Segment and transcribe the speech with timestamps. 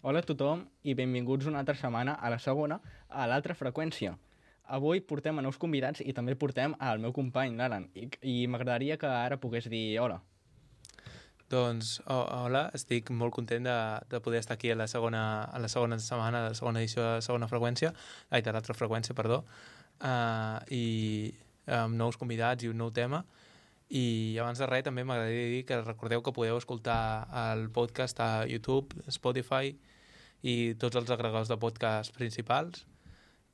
[0.00, 2.78] Hola a tothom i benvinguts una altra setmana a la segona,
[3.12, 4.14] a l'altra freqüència.
[4.72, 8.96] Avui portem a nous convidats i també portem al meu company, l'Alan, i, i m'agradaria
[8.96, 10.16] que ara pogués dir hola.
[11.52, 13.76] Doncs, oh, hola, estic molt content de,
[14.08, 17.04] de poder estar aquí a la segona, a la segona setmana de la segona edició
[17.04, 17.92] de la segona freqüència,
[18.30, 19.42] ai, de l'altra freqüència, perdó,
[20.00, 21.34] uh, i
[21.76, 23.20] amb nous convidats i un nou tema.
[23.90, 28.46] I abans de res també m'agradaria dir que recordeu que podeu escoltar el podcast a
[28.46, 29.72] YouTube, Spotify
[30.46, 32.84] i tots els agregadors de podcast principals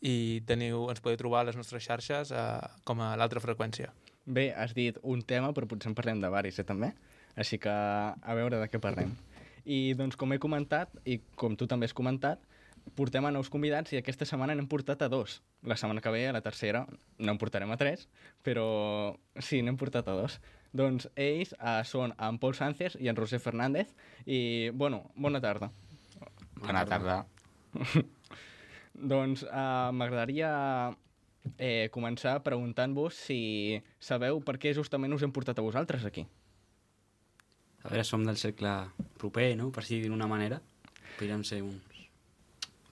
[0.04, 2.44] i teniu, ens podeu trobar a les nostres xarxes eh,
[2.84, 3.94] com a l'altra freqüència.
[4.26, 6.92] Bé, has dit un tema, però potser en parlem de varis, eh, també?
[7.36, 9.14] Així que a veure de què parlem.
[9.64, 12.44] I doncs, com he comentat, i com tu també has comentat,
[12.94, 15.40] portem a nous convidats i aquesta setmana n'hem portat a dos.
[15.66, 16.84] La setmana que ve, a la tercera,
[17.18, 18.06] no en portarem a tres,
[18.46, 20.38] però sí, n'hem portat a dos.
[20.76, 23.90] Doncs ells uh, són en Pol Sánchez i en Roser Fernández
[24.24, 25.70] i, bueno, bona tarda.
[26.60, 27.22] Bona tarda.
[29.12, 30.50] doncs uh, m'agradaria
[31.58, 36.26] eh, començar preguntant-vos si sabeu per què justament us hem portat a vosaltres aquí.
[37.86, 38.72] A veure, som del cercle
[39.20, 40.58] proper, no?, per si d'una manera.
[41.16, 41.95] Podríem ser uns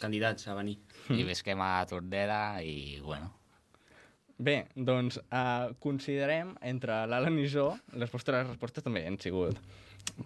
[0.01, 0.79] candidats a venir.
[1.13, 3.33] I visquem a Tordera i, bueno...
[4.35, 9.61] Bé, doncs uh, considerem entre l'Alan i jo, les vostres respostes també han sigut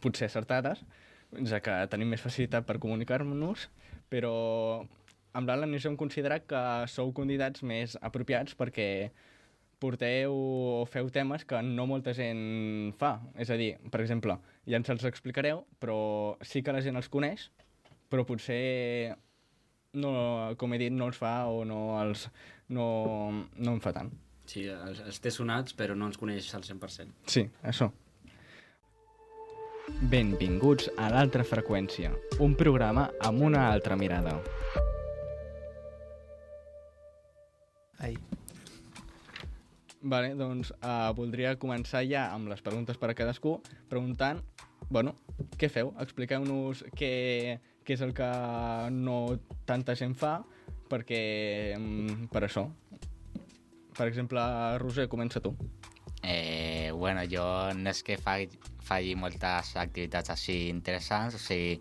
[0.00, 0.80] potser acertades,
[1.44, 3.66] ja que tenim més facilitat per comunicar-nos,
[4.08, 4.33] però
[5.36, 8.89] amb l'Alan i jo hem considerat que sou candidats més apropiats perquè
[9.78, 13.19] porteu o feu temes que no molta gent fa.
[13.39, 15.98] És a dir, per exemple, ja ens els explicareu, però
[16.42, 17.48] sí que la gent els coneix,
[18.11, 19.14] però potser
[19.98, 20.12] no,
[20.60, 22.28] com he dit, no els fa o no, els,
[22.74, 22.88] no,
[23.58, 24.12] no en fa tant.
[24.48, 27.28] Sí, els, els té sonats, però no ens coneix al 100%.
[27.28, 27.90] Sí, això.
[30.08, 32.12] Benvinguts a l'altra freqüència,
[32.44, 34.36] un programa amb una altra mirada.
[38.05, 38.14] Ai.
[40.00, 43.56] Vale, doncs uh, voldria començar ja amb les preguntes per a cadascú,
[43.90, 44.40] preguntant,
[44.89, 45.17] bueno,
[45.58, 45.90] què feu?
[46.05, 48.28] Expliqueu-nos què, què és el que
[48.92, 50.34] no tanta gent fa,
[50.92, 51.20] perquè
[51.72, 52.66] mm, per això.
[53.96, 54.42] Per exemple,
[54.82, 55.54] Roser, comença tu.
[56.22, 57.46] Eh, bueno, jo
[57.78, 58.50] no és que faci,
[58.84, 61.78] faci moltes activitats així interessants, o sigui,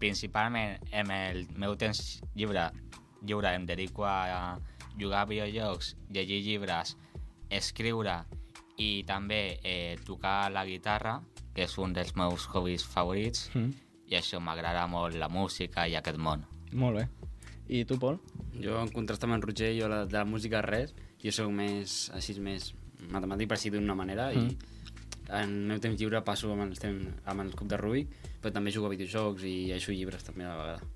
[0.00, 2.70] principalment en el meu temps lliure,
[3.20, 4.56] lliure em dedico a
[4.96, 6.96] jugar a videojocs, llegir llibres,
[7.50, 8.22] escriure
[8.80, 11.18] i també eh, tocar la guitarra,
[11.52, 13.89] que és un dels meus hobbies favorits, Mm.
[14.10, 16.42] I això m'agrada molt la música i aquest món.
[16.72, 17.06] Molt bé.
[17.70, 18.18] I tu, Pol?
[18.58, 22.08] Jo, en contrast amb en Roger, jo la, de la música res, jo sóc més,
[22.16, 22.72] així més
[23.10, 24.40] matemàtic per dir d'una manera mm.
[24.40, 24.70] i
[25.30, 28.10] en el meu temps lliure passo amb, els temps, amb el cub de Rubik,
[28.42, 30.88] però també jugo a videojocs i llegeixo llibres també a la vegada.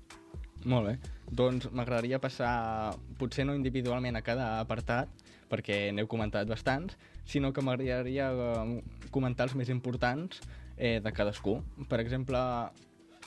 [0.65, 0.95] Molt bé.
[1.29, 5.11] Doncs m'agradaria passar, potser no individualment a cada apartat,
[5.47, 6.97] perquè n'heu comentat bastants,
[7.29, 10.41] sinó que m'agradaria eh, comentar els més importants
[10.75, 11.59] eh, de cadascú.
[11.87, 12.41] Per exemple,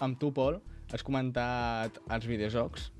[0.05, 0.61] amb tu, Pol,
[0.93, 2.91] has comentat els videojocs.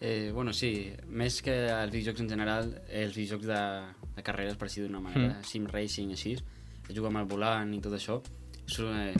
[0.00, 3.62] Eh, bueno, sí, més que els videojocs en general, els videojocs de,
[4.16, 5.48] de carreres, per dir d'una manera, mm.
[5.48, 6.36] sim racing, així,
[6.88, 8.20] jugo amb el volant i tot això,
[8.64, 9.14] so, eh,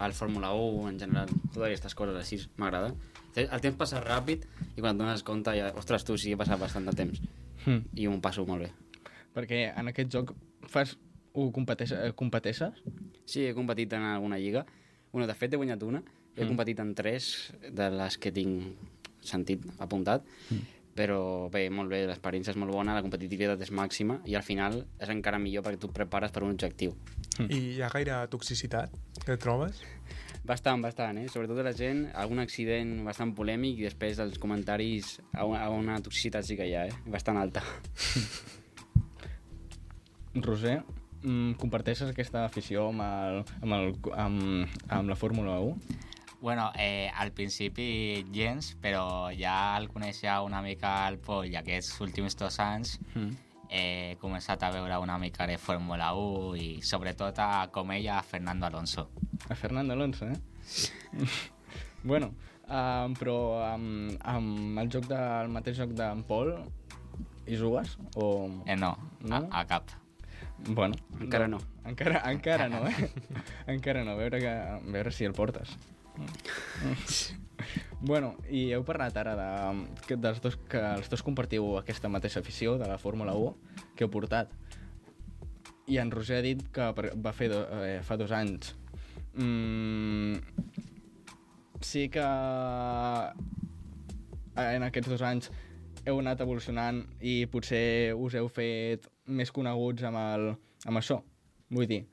[0.00, 2.94] el Fórmula 1 en general, totes aquestes coses així, m'agrada.
[3.36, 6.40] El temps passa ràpid i quan et dones compte, ja, ostres, tu sí que he
[6.40, 7.20] passat bastant de temps
[7.66, 7.82] Mm.
[7.92, 8.70] i m'ho passo molt bé.
[9.36, 10.34] Perquè en aquest joc
[10.68, 10.96] fas...
[11.38, 12.80] Ho competeix, competeixes?
[13.22, 14.64] Sí, he competit en alguna lliga.
[15.12, 16.00] Bueno, de fet, he guanyat una.
[16.36, 16.50] He mm.
[16.52, 17.30] competit en tres
[17.68, 18.90] de les que tinc
[19.22, 20.26] sentit apuntat.
[20.50, 20.76] Mm.
[21.00, 24.82] Però bé, molt bé, l'experiència és molt bona, la competitivitat és màxima i al final
[24.98, 26.96] és encara millor perquè tu et prepares per un objectiu.
[27.46, 28.92] I hi ha gaire toxicitat
[29.24, 29.80] que trobes?
[30.44, 31.28] Bastant, bastant, eh?
[31.30, 35.98] Sobretot la gent, algun accident bastant polèmic i després els comentaris a una, a una
[36.02, 36.96] toxicitat sí que hi ha, eh?
[37.12, 37.62] Bastant alta.
[40.46, 40.80] Roser,
[41.22, 43.92] mm, comparteixes aquesta afició amb, el, amb, el,
[44.24, 46.08] amb, amb la Fórmula 1?
[46.40, 52.00] Bueno, eh, al principi gens, però ja el coneixia una mica el Pol i aquests
[52.00, 53.36] últims dos anys Mm.
[53.68, 58.22] he començat a veure una mica de Fórmula 1 i sobretot a com ella a
[58.22, 59.10] Fernando Alonso.
[59.48, 60.38] A Fernando Alonso, eh?
[62.02, 62.32] bueno,
[62.66, 63.36] um, però
[63.68, 66.54] amb, amb el joc del el mateix joc d'en Pol
[67.46, 67.98] hi jugues?
[68.16, 68.48] O...
[68.66, 69.44] Eh, no, No?
[69.50, 69.92] A, a cap.
[70.66, 71.58] Bueno, Encara no.
[71.84, 73.10] Encara, encara no, eh?
[73.66, 75.76] encara no, a veure, que, a veure si el portes.
[78.00, 82.78] bueno, i heu parlat ara de, dels dos, que els dos compartiu aquesta mateixa afició
[82.80, 84.52] de la Fórmula 1 que heu portat.
[85.90, 88.74] I en Roger ha dit que va fer do, eh, fa dos anys.
[89.34, 90.38] Mm,
[91.80, 92.22] sí que
[94.56, 95.50] eh, en aquests dos anys
[96.06, 100.54] heu anat evolucionant i potser us heu fet més coneguts amb, el,
[100.86, 101.20] amb això.
[101.70, 102.04] Vull dir,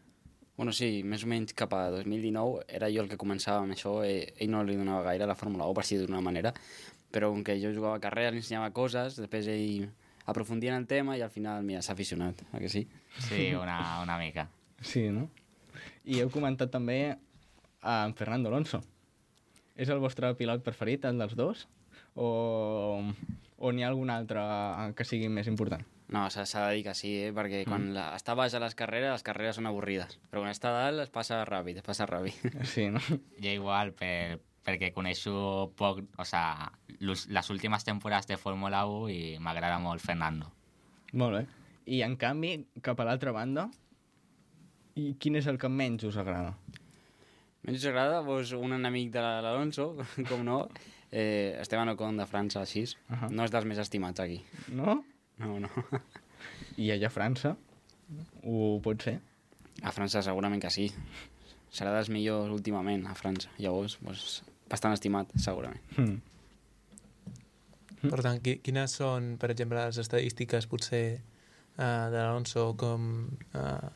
[0.57, 3.99] Bueno, sí, més o menys cap a 2019 era jo el que començava amb això,
[4.01, 6.51] ell, ell no li donava gaire a la Fórmula 1, per dir d'una manera,
[7.13, 9.85] però com que jo jugava a carrera, li ensenyava coses, després ell
[10.25, 12.87] aprofundia en el tema i al final, mira, s'ha aficionat, a que sí?
[13.27, 14.47] Sí, una, una mica.
[14.81, 15.29] sí, no?
[16.09, 17.17] I heu comentat també
[17.81, 18.81] a en Fernando Alonso.
[19.77, 21.67] És el vostre pilot preferit, el dels dos?
[22.15, 22.97] O,
[23.57, 24.41] o n'hi ha algun altre
[24.97, 25.85] que sigui més important?
[26.07, 27.31] No, s'ha de dir que sí, eh?
[27.35, 30.71] perquè quan la, està baix a les carreres, les carreres són avorrides, però quan està
[30.71, 32.37] dalt es passa ràpid, es passa ràpid.
[32.73, 33.01] Sí, no?
[33.43, 39.19] Jo igual, per, perquè coneixo poc, o sea, les últimes temporades de Fórmula 1 i
[39.43, 40.47] m'agrada molt Fernando.
[41.11, 41.43] Molt bé.
[41.91, 42.53] I en canvi,
[42.83, 43.67] cap a l'altra banda,
[44.97, 46.55] i quin és el que menys us agrada?
[47.67, 49.91] Menys us agrada, doncs, un enemic de l'Alonso,
[50.31, 50.61] com no,
[51.11, 53.27] eh, Esteban Ocon de França, així, Ahà.
[53.27, 54.39] no és dels més estimats aquí.
[54.71, 55.01] No?
[55.39, 55.69] No, no.
[56.77, 57.55] I allà a França
[58.43, 59.17] ho pot ser?
[59.85, 60.87] A França segurament que sí.
[61.73, 63.49] Serà dels millors últimament, a França.
[63.61, 64.41] Llavors, doncs,
[64.71, 65.81] bastant estimat, segurament.
[65.97, 66.17] Hmm.
[68.07, 73.07] Per tant, qui- quines són, per exemple, les estadístiques potser uh, de l'Alonso, com
[73.57, 73.89] uh,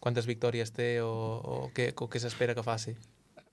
[0.00, 2.94] quantes victòries té o, o què, o què s'espera que faci?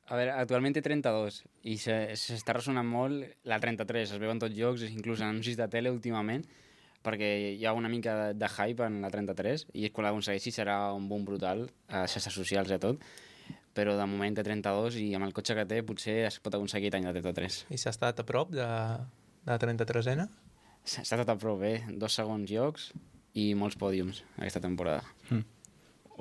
[0.08, 4.40] A veure, actualment té 32 i se- s'està ressonant molt la 33, es veu en
[4.40, 6.46] tots llocs, inclús en anuncis de tele últimament,
[7.06, 10.78] perquè hi ha una mica de, de hype en la 33 i quan l'aconsegueixi serà
[10.96, 13.04] un boom brutal a xarxes socials i a tot,
[13.78, 16.94] però de moment té 32 i amb el cotxe que té potser es pot aconseguir
[16.98, 17.66] any la 33.
[17.74, 18.68] I s'ha estat a prop de,
[19.46, 20.28] de la 33ena?
[20.88, 22.92] Està tot a prou bé, dos segons llocs
[23.38, 25.04] i molts pòdiums aquesta temporada.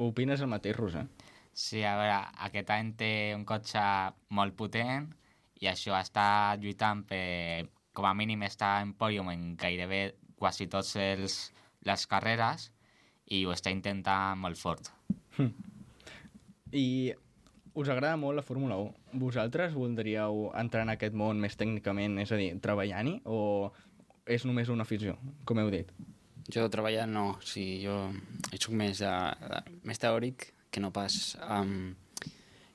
[0.03, 1.07] Opines el mateix, Rosa?
[1.57, 2.19] Sí, a veure,
[2.49, 3.81] aquest any té un cotxe
[4.37, 5.07] molt potent
[5.63, 6.27] i això està
[6.61, 10.03] lluitant per, com a mínim, estar en pòdium en gairebé
[10.39, 11.37] quasi tots els,
[11.87, 12.71] les carreres
[13.33, 14.93] i ho està intentant molt fort.
[16.73, 17.15] I
[17.77, 19.19] us agrada molt la Fórmula 1.
[19.21, 23.71] Vosaltres voldríeu entrar en aquest món més tècnicament, és a dir, treballant-hi, o
[24.27, 25.17] és només una afició,
[25.47, 25.93] com heu dit?
[26.53, 27.97] Jo treballant no, sí, jo
[28.55, 29.13] soc més, de,
[29.53, 31.97] de, més teòric que no pas amb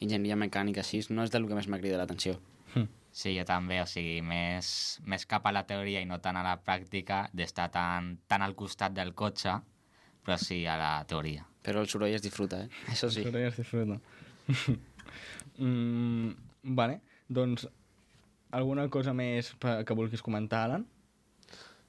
[0.02, 2.38] enginyeria mecànica, així, no és del que més m'ha cridat l'atenció.
[3.12, 4.68] Sí, jo també, o sigui, més,
[5.04, 8.56] més cap a la teoria i no tant a la pràctica, d'estar tan, tan al
[8.56, 9.58] costat del cotxe,
[10.24, 11.44] però sí a la teoria.
[11.62, 12.70] Però el soroll es disfruta, eh?
[12.94, 13.26] Això sí.
[13.28, 14.00] Però ja es disfruta.
[15.58, 16.32] mm,
[16.80, 17.68] vale, doncs
[18.52, 20.88] alguna cosa més que vulguis comentar, Alan?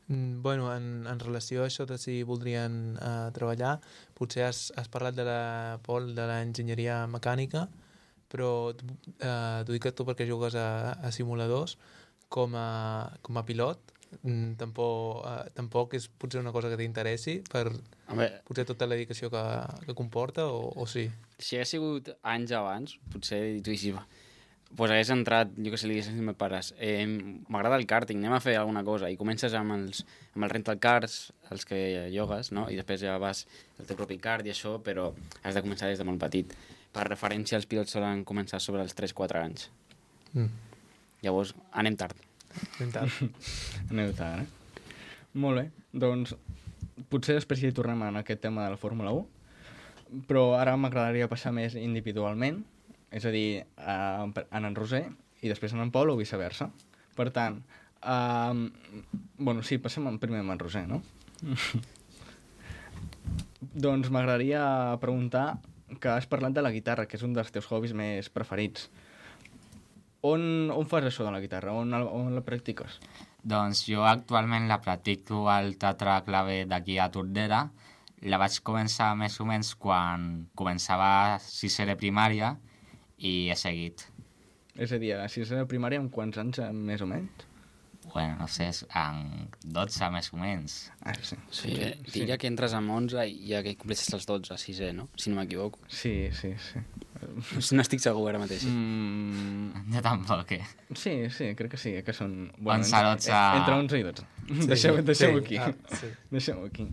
[0.08, 3.76] Mm, Bueno, en, en relació a això de si voldrien uh, treballar,
[4.18, 7.68] potser has, has parlat de la Pol de l'enginyeria mecànica,
[8.32, 11.76] però uh, t'ho dic a tu perquè jugues a, a simuladors
[12.32, 13.92] com a, com a pilot,
[14.22, 17.66] mm, tampoc, uh, tampoc és potser una cosa que t'interessi per
[18.08, 19.44] Home, potser tota la dedicació que,
[19.84, 21.10] que comporta o, o sí?
[21.42, 24.00] si hagués sigut anys abans, potser tu dius,
[24.76, 27.04] pues hagués entrat, jo que sé, li als meus pares, eh,
[27.52, 30.78] m'agrada el karting, anem a fer alguna cosa, i comences amb els, amb els rental
[30.80, 31.18] cars,
[31.52, 32.68] els que llogues, no?
[32.72, 33.44] i després ja vas
[33.78, 35.10] al teu propi kart i això, però
[35.42, 36.56] has de començar des de molt petit.
[36.92, 39.68] Per referència, els pilots solen començar sobre els 3-4 anys.
[40.34, 40.48] Mm.
[41.24, 42.16] Llavors, anem tard.
[42.78, 43.08] Ben tard.
[43.90, 44.90] Aneu tard, eh?
[45.40, 45.64] Molt bé,
[45.96, 46.34] doncs
[47.08, 49.24] potser després hi tornem en aquest tema de la Fórmula 1,
[50.28, 52.58] però ara m'agradaria passar més individualment,
[53.12, 55.06] és a dir, a, en en Roser
[55.40, 56.68] i després en en Pol o viceversa.
[57.16, 57.58] Per tant,
[58.04, 58.66] um,
[59.38, 61.00] bueno, sí, passem en- primer amb en Roser, no?
[63.72, 64.62] doncs m'agradaria
[65.00, 65.56] preguntar
[66.00, 68.88] que has parlat de la guitarra, que és un dels teus hobbies més preferits.
[70.22, 71.74] On, on fas això de la guitarra?
[71.74, 73.00] On, on la practiques?
[73.42, 77.64] Doncs jo actualment la practico al Teatre Clave d'aquí a Tordera.
[78.30, 82.54] La vaig començar més o menys quan començava sisè de primària
[83.18, 84.06] i he seguit.
[84.78, 87.48] És a dir, a sisè de primària, amb quants anys, eh, més o menys?
[88.12, 90.74] Bueno, no sé, en 12 més o menys.
[91.00, 91.36] Ah, sí.
[91.48, 95.06] Sí, eh, diria que entres amb 11 i ja que compleixes els 12, 6è, no?
[95.16, 95.80] Si no m'equivoco.
[95.88, 96.82] Sí, sí, sí.
[97.72, 98.64] No estic segur ara mateix.
[98.66, 100.64] Mm, Jo tampoc, eh?
[100.98, 102.50] sí, sí, crec que sí, que són...
[102.58, 103.36] 11, entre, 12.
[103.60, 104.26] Entre 11 i 12.
[104.48, 105.60] Sí, deixeu deixeu sí, aquí.
[105.62, 106.10] ah, sí.
[106.34, 106.88] Deixeu aquí.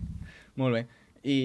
[0.60, 0.84] Molt bé.
[1.26, 1.38] I,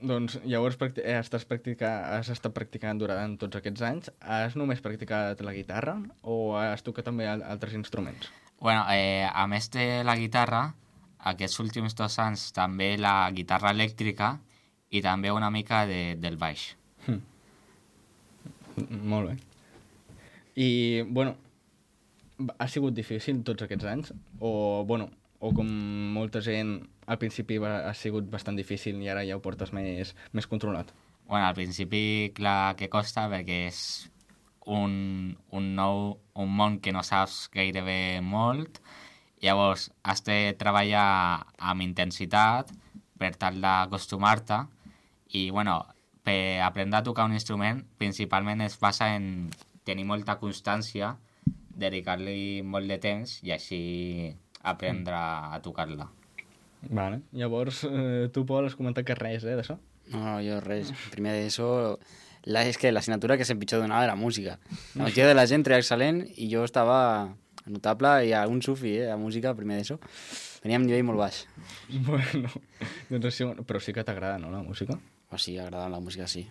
[0.00, 4.14] doncs, llavors practi eh, estàs practica has estat practicant durant tots aquests anys.
[4.22, 8.30] Has només practicat la guitarra o has tocat també al altres instruments?
[8.60, 10.62] Bueno, eh, a més de la guitarra,
[11.32, 14.36] aquests últims dos anys també la guitarra elèctrica
[14.90, 16.70] i també una mica de, del baix.
[17.06, 17.20] Mm,
[19.08, 19.36] Molt bé.
[20.56, 21.36] I, bueno,
[22.58, 24.12] ha sigut difícil tots aquests anys?
[24.40, 25.08] O, bueno,
[25.40, 25.68] o com
[26.16, 30.14] molta gent al principi va, ha sigut bastant difícil i ara ja ho portes més,
[30.32, 30.92] més controlat?
[31.26, 33.80] Bueno, al principi, clar que costa perquè és
[34.66, 38.80] un, un nou un món que no saps gairebé molt.
[39.42, 42.72] Llavors, has de treballar amb intensitat
[43.16, 44.64] per tal d'acostumar-te
[45.32, 45.78] i, bueno,
[46.26, 49.48] per aprendre a tocar un instrument principalment es basa en
[49.86, 51.14] tenir molta constància,
[51.76, 53.80] dedicar-li molt de temps i així
[54.66, 56.08] aprendre a tocar-la.
[56.90, 57.20] Vale.
[57.32, 59.78] Llavors, eh, tu, Pol, has comentat que res, eh, d'això?
[60.12, 60.92] No, no, jo res.
[61.12, 61.68] Primer d'això,
[62.46, 64.56] la, és que l'assignatura que sempre pitjor donava era música.
[64.94, 66.98] La majoria de la gent treia excel·lent i jo estava
[67.66, 69.98] notable i a un sufi, eh, a música, primer d'això.
[70.62, 71.42] Venia amb nivell molt baix.
[72.06, 72.50] Bueno,
[73.10, 74.98] doncs així, però sí que t'agrada, no, la música?
[75.30, 76.44] O sigui, agradant la música, sí.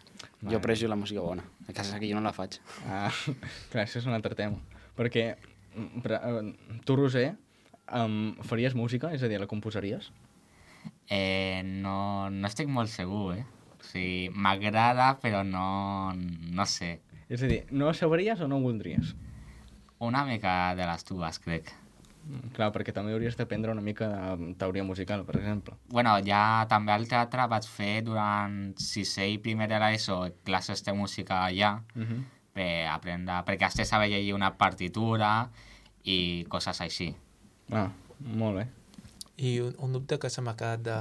[0.44, 1.46] Jo aprecio la música bona.
[1.66, 2.60] El que és que jo no la faig.
[2.92, 3.08] Ah,
[3.72, 4.60] clar, això és un altre tema.
[5.00, 5.30] Perquè,
[5.76, 7.30] mm, però, eh, tu, Roser,
[7.88, 9.14] um, faries música?
[9.16, 10.12] És a dir, la composaries?
[11.08, 13.46] Eh, no, no estic molt segur, eh?
[13.96, 16.98] Sigui, m'agrada, però no, no sé.
[17.32, 19.16] És a dir, no sabries o no ho voldries?
[20.04, 21.72] Una mica de les dues, crec.
[22.26, 25.76] Mm, Clar, perquè també hauries d'aprendre una mica de teoria musical, per exemple.
[25.88, 30.94] bueno, ja també al teatre vaig fer durant sisè i primer de l'ESO classes de
[30.94, 32.24] música allà Uh -huh.
[32.54, 35.50] per aprendre, perquè has de saber llegir una partitura
[36.04, 37.16] i coses així.
[37.72, 38.68] Ah, molt bé.
[39.38, 40.98] I un, un dubte que se m'ha quedat de,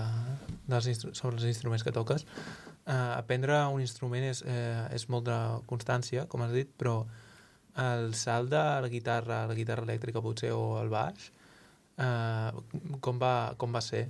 [0.66, 2.26] dels sobre els instruments que toques.
[2.84, 5.36] Uh, aprendre un instrument és, eh, és molt de
[5.70, 7.06] constància, com has dit, però
[7.80, 11.30] el salt de la guitarra, la guitarra elèctrica potser, o el baix,
[11.96, 12.52] uh,
[13.00, 14.04] com, va, com va ser?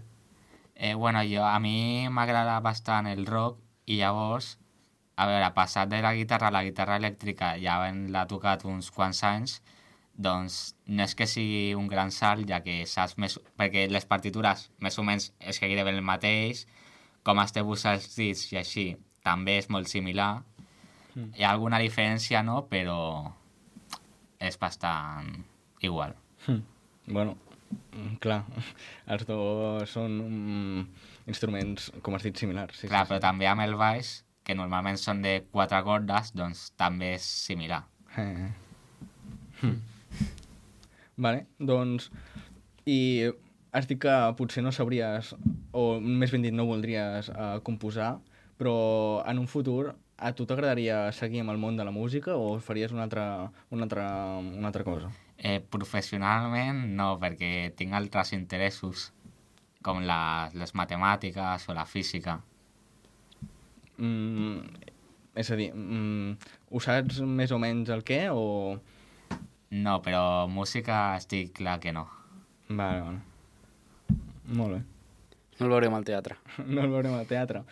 [0.75, 4.57] Eh, bueno, jo, a mi m'agrada bastant el rock i llavors,
[5.15, 9.23] a veure, passat de la guitarra a la guitarra elèctrica, ja l'ha tocat uns quants
[9.23, 9.61] anys,
[10.15, 13.39] doncs no és que sigui un gran salt, ja que saps més...
[13.59, 16.67] Perquè les partitures més o menys és que gairebé el mateix,
[17.25, 18.87] com posar els dits i així,
[19.25, 20.43] també és molt similar.
[21.15, 21.31] Mm.
[21.39, 22.65] Hi ha alguna diferència, no?
[22.69, 23.33] Però
[24.41, 25.31] és bastant
[25.81, 26.15] igual.
[26.47, 26.61] Hm.
[27.07, 27.37] Bueno,
[27.95, 28.43] mm, clar,
[29.13, 30.85] els dos són um,
[31.27, 32.83] instruments, com has dit, similars.
[32.83, 36.69] Sí, Clar, sí, però també amb el baix, que normalment són de quatre cordes, doncs
[36.77, 37.85] també és similar.
[38.15, 38.29] sí.
[38.29, 38.53] Eh.
[39.63, 39.77] Hm.
[41.17, 42.11] Vale, doncs...
[42.85, 43.31] I
[43.73, 45.31] has dit que potser no sabries,
[45.75, 48.15] o més ben dit, no voldries uh, composar,
[48.59, 48.77] però
[49.27, 52.95] en un futur a tu t'agradaria seguir amb el món de la música o faries
[52.95, 54.07] una altra, una altra,
[54.39, 55.11] una altra cosa?
[55.37, 59.11] Eh, professionalment no, perquè tinc altres interessos,
[59.85, 62.39] com la, les matemàtiques o la física.
[63.99, 64.63] Mm,
[65.35, 66.39] és a dir, mm,
[66.71, 68.79] ho saps més o menys el què o...
[69.75, 72.07] No, però música estic clar que no.
[72.71, 74.19] Vale, vale.
[74.55, 74.94] Molt bé.
[75.59, 76.37] No el veurem al teatre.
[76.67, 77.63] No el veurem al teatre.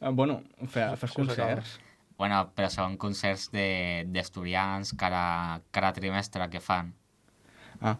[0.00, 1.56] Uh, bueno, fe, fas Això s'acaba.
[1.56, 1.78] concerts?
[2.18, 6.92] Bueno, però són concerts de- d'estudiants cada, cada trimestre que fan.
[7.80, 7.96] Ah,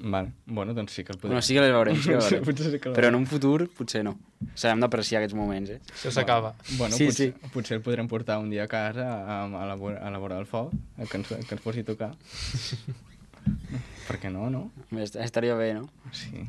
[0.00, 0.32] vale.
[0.46, 1.30] Bueno, doncs sí que el podem...
[1.36, 2.44] Bueno, sí que el veurem, sí que el veurem.
[2.44, 4.16] potser sí que el Però en un futur, potser no.
[4.42, 5.80] O sigui, hem d'apreciar aquests moments, eh?
[5.94, 6.54] Això s'acaba.
[6.78, 7.50] Bueno, Sí, potser, sí.
[7.54, 10.40] potser el podrem portar un dia a casa a, a, la, vora- a la vora
[10.40, 12.10] del foc, a que ens, que ens posi a tocar.
[14.08, 14.64] per què no, no?
[14.98, 15.86] Est- Estaria bé, no?
[16.10, 16.42] Sí.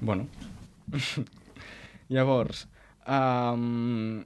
[0.00, 0.28] Bueno.
[2.14, 2.66] Llavors,
[3.08, 4.22] um,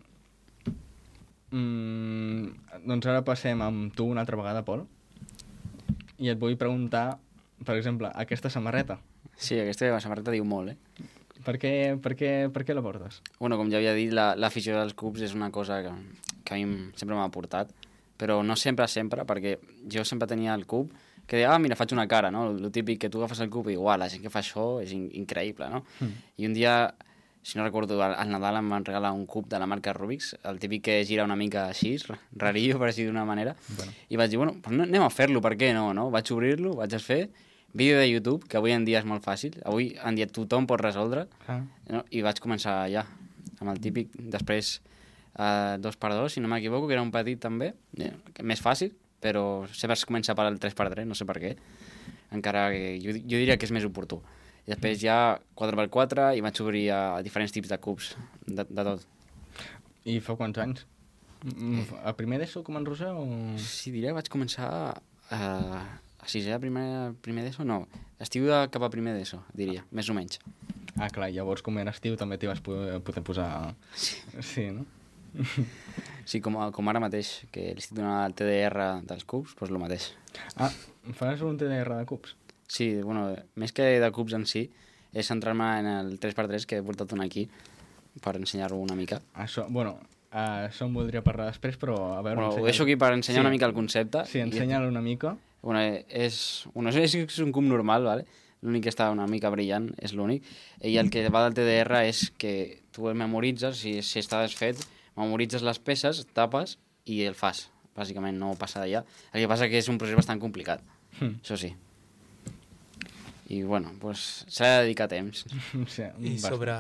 [1.53, 2.49] mm,
[2.89, 4.85] doncs ara passem amb tu una altra vegada, Pol.
[6.19, 7.19] I et vull preguntar,
[7.65, 8.99] per exemple, aquesta samarreta.
[9.39, 11.05] Sí, aquesta samarreta diu molt, eh?
[11.47, 11.73] Per què,
[12.03, 13.21] per què, per què la portes?
[13.39, 15.93] Bueno, com ja havia dit, la- l'afició dels cubs és una cosa que,
[16.45, 17.71] que a mi sempre m'ha portat,
[18.19, 19.55] però no sempre, sempre, perquè
[19.89, 20.91] jo sempre tenia el cub
[21.29, 22.47] que deia, ah, mira, faig una cara, no?
[22.51, 24.95] El típic que tu agafes el cub i igual, la gent que fa això és
[24.97, 25.85] in increïble, no?
[26.01, 26.15] Mm.
[26.41, 26.73] I un dia,
[27.43, 30.33] si no recordo, al, al Nadal em van regalar un cub de la marca Rubik's,
[30.49, 33.93] el típic que gira una mica així, ra- rarillo, per dir d'una manera, Bueno.
[34.09, 36.09] i vaig dir, bueno, pues no, anem a fer-lo, per què no, no?
[36.11, 37.29] Vaig obrir-lo, vaig fer,
[37.75, 40.81] vídeo de YouTube, que avui en dia és molt fàcil, avui en dia tothom pot
[40.81, 41.61] resoldre, Ah,
[41.93, 42.05] no?
[42.11, 43.05] i vaig començar allà,
[43.61, 44.79] amb el típic, després
[45.39, 48.95] eh, dos per dos, si no m'equivoco, que era un petit també, eh, més fàcil,
[49.23, 51.55] però sempre es comença per al 3x3, no sé per què,
[52.35, 54.21] encara que jo, jo diria que és més oportú.
[54.67, 58.13] I després ja 4x4 i vaig obrir a diferents tipus de cubs,
[58.47, 59.07] de, de tot.
[60.09, 60.85] I fa quants anys?
[61.45, 63.25] Mm, A primer d'ESO com en Roser o...?
[63.63, 64.69] Sí, diria que vaig començar
[65.31, 67.85] a, a sisè de primer, primer d'ESO, no,
[68.21, 70.41] estiu de cap a primer d'ESO, diria, més o menys.
[70.99, 73.49] Ah, clar, llavors com era estiu també t'hi vas poder, poder posar...
[73.95, 74.19] Sí.
[74.43, 74.85] sí, no?
[76.29, 79.81] Sí, com, com ara mateix, que li estic donant el TDR dels cubs, doncs el
[79.81, 80.11] mateix.
[80.61, 80.69] Ah,
[81.17, 82.35] fas un TDR de cubs?
[82.69, 84.67] Sí, bueno, més que de cubs en si,
[85.17, 87.47] és centrar-me en el 3x3 que he portat un aquí
[88.21, 89.23] per ensenyar-ho una mica.
[89.41, 89.95] Això, bueno,
[90.29, 92.43] uh, això em voldria parlar després, però a veure...
[92.43, 93.47] Bueno, ho deixo aquí per ensenyar Sí.
[93.47, 94.27] una mica el concepte.
[94.29, 95.33] Sí, ensenya-lo una mica.
[95.63, 98.29] Bueno, és, bueno, és, és un cub normal, ¿vale?
[98.63, 100.47] l'únic que està una mica brillant és l'únic.
[100.83, 104.81] I el que va del TDR és que tu el memoritzes, si, si està desfet,
[105.19, 106.79] memoritzes les peces, tapes
[107.11, 107.67] i el fas.
[107.99, 109.03] Bàsicament no passa d'allà.
[109.35, 110.83] El que passa que és un procés bastant complicat,
[111.19, 111.41] Hm.
[111.43, 111.73] això sí.
[113.49, 115.45] I bueno, pues, s'ha de dedicar temps.
[115.89, 116.53] Sí, I bastant.
[116.53, 116.75] sobre,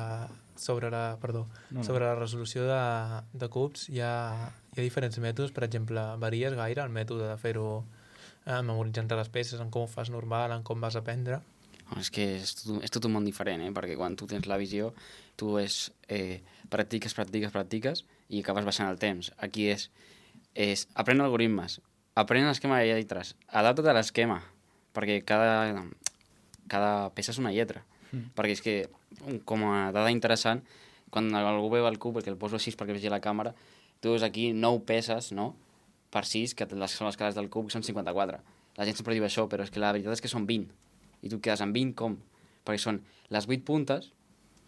[0.56, 1.84] sobre la, perdó, No, no.
[1.84, 6.54] sobre la resolució de, de cubs hi ha, hi ha diferents mètodes, per exemple, varies
[6.58, 7.84] gaire el mètode de fer-ho
[8.44, 11.40] eh, memoritzant les peces, en com ho fas normal, en com vas aprendre.
[11.96, 13.72] És que és tot, és tot un món diferent, eh?
[13.72, 14.90] perquè quan tu tens la visió,
[15.40, 19.30] tu és, eh, practiques, practiques, practiques i acabes baixant el temps.
[19.40, 19.88] Aquí és,
[20.52, 21.78] és aprèn algoritmes,
[22.18, 24.42] aprèn l'esquema de lletres, adapta't a l'esquema,
[24.92, 25.86] perquè cada,
[26.68, 27.84] cada peça és una lletra.
[28.10, 28.34] Mm.
[28.36, 28.76] Perquè és que,
[29.48, 30.60] com a dada interessant,
[31.08, 33.54] quan algú veu el cub, perquè el poso així perquè vegi la càmera,
[34.02, 35.54] tu veus aquí 9 peces, no?,
[36.12, 38.38] per 6, que les, són les cares del cub, que són 54.
[38.78, 40.70] La gent sempre diu això, però és que la veritat és que són 20
[41.22, 42.18] i tu quedes amb 20 com?
[42.66, 43.00] Perquè són
[43.34, 44.12] les 8 puntes,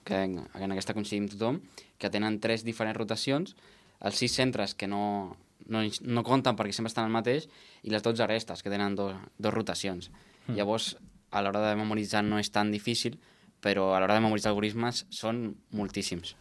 [0.04, 1.60] que en, en aquesta coincidim tothom,
[2.00, 3.54] que tenen 3 diferents rotacions,
[4.00, 5.36] els 6 centres que no,
[5.68, 7.48] no, no compten perquè sempre estan el mateix,
[7.84, 10.10] i les 12 restes, que tenen do, dos rotacions.
[10.46, 10.56] Mm.
[10.56, 10.94] Llavors,
[11.30, 13.18] a l'hora de memoritzar no és tan difícil,
[13.60, 16.34] però a l'hora de memoritzar algoritmes són moltíssims.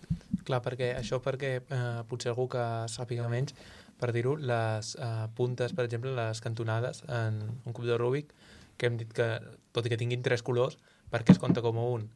[0.47, 3.53] Clar, perquè això perquè eh, potser algú que sàpiga menys,
[3.99, 8.31] per dir-ho, les eh, puntes, per exemple, les cantonades en un cub de Rubik,
[8.79, 9.27] que hem dit que,
[9.75, 10.79] tot i que tinguin tres colors,
[11.11, 12.07] perquè es compta com a un.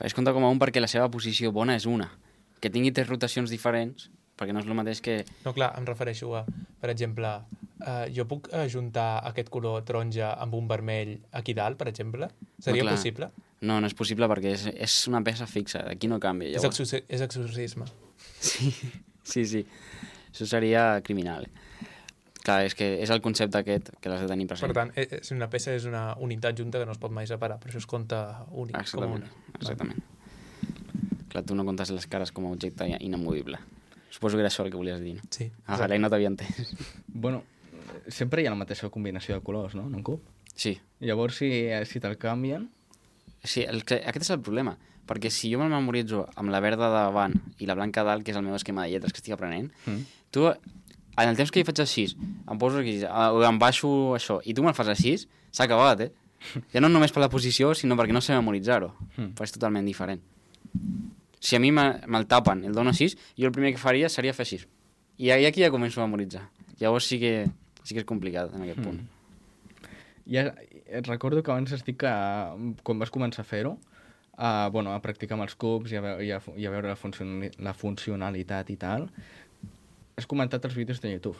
[0.00, 2.08] Es compta com a un perquè la seva posició bona és una.
[2.60, 4.08] Que tingui tres rotacions diferents,
[4.40, 5.20] perquè no és el mateix que...
[5.44, 6.46] No, clar, em refereixo a,
[6.80, 7.34] per exemple,
[7.84, 12.30] eh, jo puc ajuntar aquest color taronja amb un vermell aquí dalt, per exemple?
[12.58, 12.96] Seria clar.
[12.96, 13.30] possible?
[13.60, 16.54] No, no és possible perquè és, és una peça fixa, aquí no canvia.
[16.54, 16.80] És, Llavors...
[16.80, 17.88] exorci és exorcisme.
[18.40, 18.72] Sí,
[19.34, 19.66] sí, sí.
[20.30, 21.44] Això seria criminal.
[21.44, 21.68] Eh?
[22.50, 24.72] Clar, és que és el concepte aquest que l'has de tenir present.
[24.72, 27.12] Per tant, eh, eh, si una peça és una unitat junta que no es pot
[27.14, 28.74] mai separar, per això es compta únic.
[28.74, 29.54] Com Exactament, una.
[29.60, 30.02] exactament.
[31.30, 33.58] Clar, tu no comptes les cares com a objecte inamovible.
[34.10, 35.22] Suposo que era això el que volies dir, no?
[35.30, 36.72] Sí, Ah, vale, no t'havia entès.
[37.06, 37.44] Bueno,
[38.08, 40.20] sempre hi ha la mateixa combinació de colors, no?, en un cub.
[40.54, 41.50] Sí, Llavors, si,
[41.86, 42.68] si te'l canvien...
[43.44, 44.74] sí el que, aquest és el problema.
[45.08, 48.34] Perquè si jo me'l memoritzo amb la verda de davant i la blanca dalt, que
[48.34, 50.02] és el meu esquema de lletres que estic aprenent, Mm.
[50.30, 50.44] tu,
[51.24, 52.04] en el temps que hi faig així,
[52.50, 55.16] em poso aquí, eh, em baixo això, i tu me'l fas així,
[55.50, 56.10] s'ha acabat, eh?
[56.72, 58.94] Ja no només per la posició, sinó perquè no sé memoritzar-ho.
[59.16, 59.32] Mm.
[59.36, 60.20] Però és totalment diferent.
[61.40, 64.32] Si a mi me- me'l tapen el dono així, jo el primer que faria seria
[64.32, 64.60] fer així.
[65.18, 66.46] I aquí ja començo a memoritzar.
[66.80, 67.46] Llavors sí que,
[67.84, 69.00] sí que és complicat en aquest punt.
[70.30, 70.54] Ja,
[70.86, 73.72] et recordo que abans dit que eh, quan vas començar a fer-ho,
[74.38, 76.96] uh, bueno, a practicar amb els cubs i a, i a, i a veure la,
[76.96, 79.08] funcionali la funcionalitat i tal,
[80.16, 81.36] has comentat els vídeos de YouTube.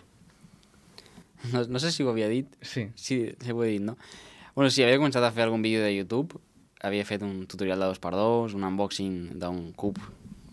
[1.53, 2.89] No, no sé si ho havia dit, Sí.
[2.95, 3.97] Sí, sí ho he dit, no?
[4.55, 6.41] Bueno, sí, havia començat a fer algun vídeo de YouTube,
[6.83, 9.99] havia fet un tutorial de 2x2, un unboxing d'un cub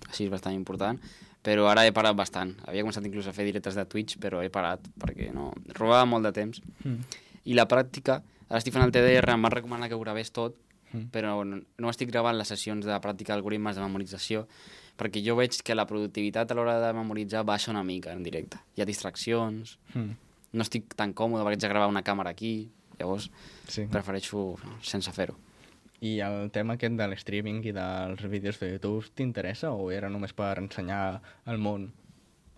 [0.07, 0.99] així bastant important,
[1.43, 2.53] però ara he parat bastant.
[2.67, 5.49] Havia començat inclús a fer directes de Twitch, però he parat perquè no...
[5.75, 6.61] robava molt de temps.
[6.85, 7.03] Mm.
[7.51, 10.55] I la pràctica, ara estic fent el TDR, em van recomanar que ho gravés tot,
[10.87, 11.09] Mm.
[11.11, 14.45] però no, no estic gravant les sessions de pràctica d'algoritmes de memorització,
[14.97, 18.57] perquè jo veig que la productivitat a l'hora de memoritzar baixa una mica en directe.
[18.75, 20.15] Hi ha distraccions, Mm.
[20.53, 23.29] no estic tan còmode perquè haig de gravar una càmera aquí, llavors
[23.67, 23.85] Sí.
[23.85, 25.35] prefereixo sense fer-ho.
[26.01, 30.33] I el tema aquest de l'streaming i dels vídeos de YouTube t'interessa o era només
[30.33, 31.91] per ensenyar al món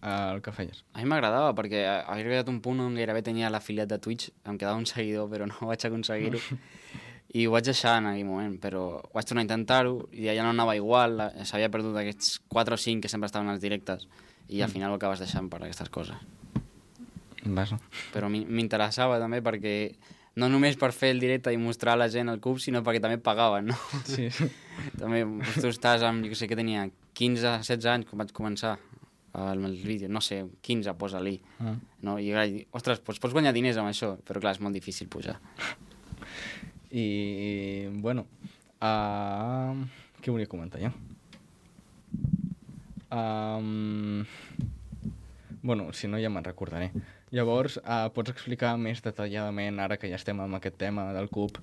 [0.01, 0.83] eh, el que feies?
[0.93, 4.57] A mi m'agradava perquè havia arribat un punt on gairebé tenia l'afiliat de Twitch, em
[4.57, 6.39] quedava un seguidor però no vaig aconseguir-ho
[7.33, 10.49] i ho vaig deixar en aquell moment, però vaig tornar a intentar-ho i ja no
[10.49, 14.07] anava igual, s'havia perdut aquests 4 o 5 que sempre estaven als directes
[14.49, 16.17] i al final ho acabes deixant per aquestes coses.
[17.45, 17.71] Vas?
[18.13, 19.75] Però mi- m'interessava també perquè
[20.41, 22.99] no només per fer el directe i mostrar a la gent el cub, sinó perquè
[23.03, 23.77] també pagaven, no?
[24.07, 24.27] Sí.
[24.99, 28.31] També, doncs, tu estàs amb, jo que sé què tenia, 15, 16 anys quan vaig
[28.35, 28.77] començar
[29.35, 31.75] el, el vídeo, no sé, 15 posa-li, Ah.
[32.07, 32.17] no?
[32.19, 32.31] I
[32.71, 35.37] ostres, doncs pots guanyar diners amb això, però clar, és molt difícil pujar.
[36.91, 38.25] I, bueno,
[38.81, 39.77] uh,
[40.21, 40.91] què volia comentar jo?
[43.09, 44.25] Um,
[45.61, 46.91] bueno, si no ja me'n recordaré.
[47.33, 51.59] Llavors, uh, pots explicar més detalladament, ara que ja estem amb aquest tema del cub,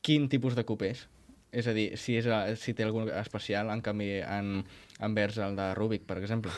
[0.00, 1.06] quin tipus de cub és?
[1.52, 2.28] És a dir, si, és,
[2.60, 4.62] si té algun especial, en canvi, en,
[5.04, 6.54] envers el de Rubik, per exemple.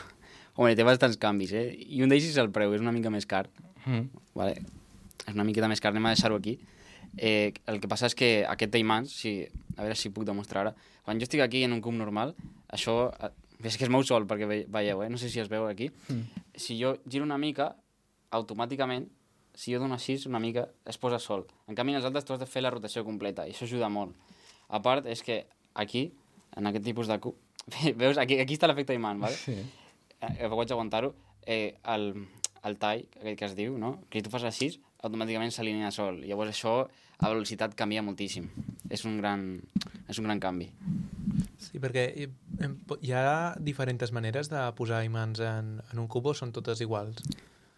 [0.55, 1.67] Home, té bastants canvis, eh?
[1.75, 3.49] I un d'ells és el preu, és una mica més car.
[3.83, 4.07] Mm.
[4.39, 4.55] Vale.
[5.25, 6.55] És una miqueta més car, anem a deixar-ho aquí.
[7.17, 9.37] Eh, el que passa és que aquest té imants, si,
[9.77, 10.75] a veure si puc demostrar ara,
[11.05, 12.33] quan jo estic aquí en un cub normal,
[12.67, 13.29] això eh,
[13.63, 15.09] és que es mou sol perquè ve- veieu, eh?
[15.09, 16.25] no sé si es veu aquí, Mm.
[16.55, 17.75] si jo giro una mica,
[18.31, 19.07] automàticament,
[19.55, 21.45] si jo dono així una mica, es posa sol.
[21.67, 23.87] En canvi, en els altres tu has de fer la rotació completa, i això ajuda
[23.89, 24.15] molt.
[24.67, 26.09] A part, és que aquí,
[26.57, 27.37] en aquest tipus de cub,
[28.01, 29.35] veus, aquí, aquí està l'efecte imant, vale?
[29.39, 29.55] Sí.
[30.19, 31.13] eh, vaig aguantar-ho,
[31.45, 32.09] eh, el,
[32.65, 33.99] el tall, aquell que es diu, no?
[34.09, 34.71] que si tu fas així,
[35.05, 36.21] automàticament s'alinea sol.
[36.25, 38.47] Llavors això a velocitat canvia moltíssim.
[38.89, 39.45] És un gran,
[40.09, 40.69] és un gran canvi.
[41.61, 46.53] Sí, perquè hi, ha diferents maneres de posar imants en, en un cub o són
[46.55, 47.21] totes iguals?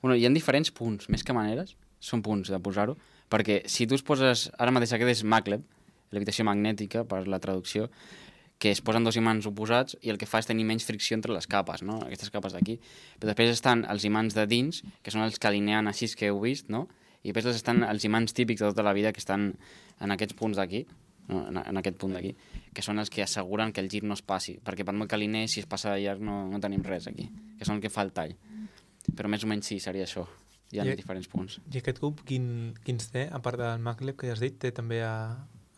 [0.01, 2.97] Bueno, hi ha diferents punts, més que maneres, són punts de posar-ho,
[3.31, 5.63] perquè si tu es poses, ara mateix aquest és maglev,
[6.13, 7.87] l'habitació magnètica per la traducció,
[8.59, 11.33] que es posen dos imants oposats i el que fa és tenir menys fricció entre
[11.35, 11.99] les capes, no?
[12.01, 12.79] aquestes capes d'aquí.
[13.19, 16.39] Però després estan els imants de dins, que són els que alineen així que heu
[16.41, 16.87] vist, no?
[17.23, 19.51] i després estan els imants típics de tota la vida que estan
[20.01, 20.85] en aquests punts d'aquí,
[21.27, 21.43] no?
[21.49, 22.33] en, en aquest punt d'aquí,
[22.73, 25.17] que són els que asseguren que el gir no es passi, perquè per molt que
[25.19, 27.91] alinei, si es passa de llarg no, no tenim res aquí, que són el que
[27.93, 28.33] fa el tall.
[29.15, 30.25] Però més o menys sí, seria això.
[30.73, 31.59] Hi ha I- diferents punts.
[31.71, 33.27] I aquest cub, quin, quins té?
[33.31, 35.13] A part del maglev que ja has dit, té també a,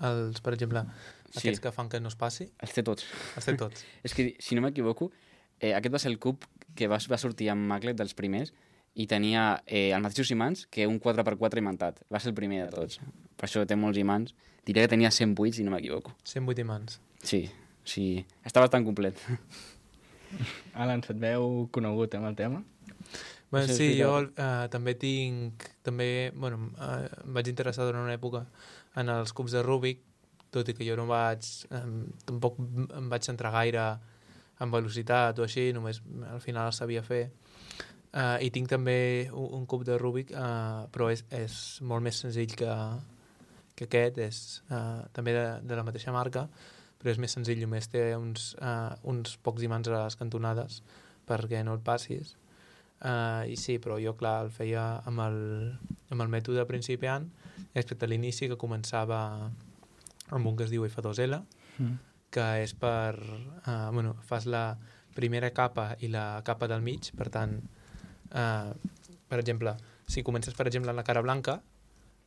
[0.06, 0.86] els, per exemple,
[1.32, 1.40] Sí.
[1.44, 2.50] aquests que fan que no es passi?
[2.60, 3.06] Els té tots.
[3.38, 3.86] Els té tots.
[4.06, 5.12] És que, si no m'equivoco,
[5.60, 8.54] eh, aquest va ser el cub que va, va sortir amb maglet dels primers
[8.96, 12.02] i tenia eh, els mateixos imants que un 4x4 imantat.
[12.12, 13.00] Va ser el primer de tots.
[13.38, 14.34] Per això té molts imants.
[14.66, 16.16] Diria que tenia 108, si no m'equivoco.
[16.26, 17.00] 108 imants.
[17.24, 17.46] Sí,
[17.88, 18.26] sí.
[18.46, 19.18] Està bastant complet.
[20.82, 22.64] Alan, se't veu conegut amb el tema?
[23.50, 25.66] Bé, Sí, és sí, jo eh, també tinc...
[25.86, 28.44] També, bueno, eh, em vaig interessar durant una època
[29.00, 30.04] en els cubs de Rubik,
[30.54, 31.46] tot i que jo no vaig...
[31.70, 31.84] Eh,
[32.26, 33.86] tampoc em vaig centrar gaire
[34.60, 37.30] en velocitat o així, només al final el sabia fer.
[38.10, 41.54] Uh, I tinc també un, un cub de Rubik, uh, però és, és
[41.86, 42.74] molt més senzill que,
[43.78, 44.40] que aquest, és
[44.74, 46.48] uh, també de, de la mateixa marca,
[47.00, 50.82] però és més senzill, només té uns, uh, uns pocs imants a les cantonades
[51.30, 52.34] perquè no el passis.
[53.00, 55.40] Uh, I sí, però jo, clar, el feia amb el,
[56.10, 57.30] amb el mètode principiant,
[57.72, 59.22] excepte a l'inici, que començava
[60.32, 61.44] amb un que es diu F2L,
[61.80, 61.94] Mm.
[62.30, 63.16] que és per...
[63.66, 64.78] Uh, bueno, fas la
[65.16, 67.54] primera capa i la capa del mig, per tant,
[68.36, 68.74] uh,
[69.30, 69.76] per exemple,
[70.08, 71.62] si comences, per exemple, en la cara blanca,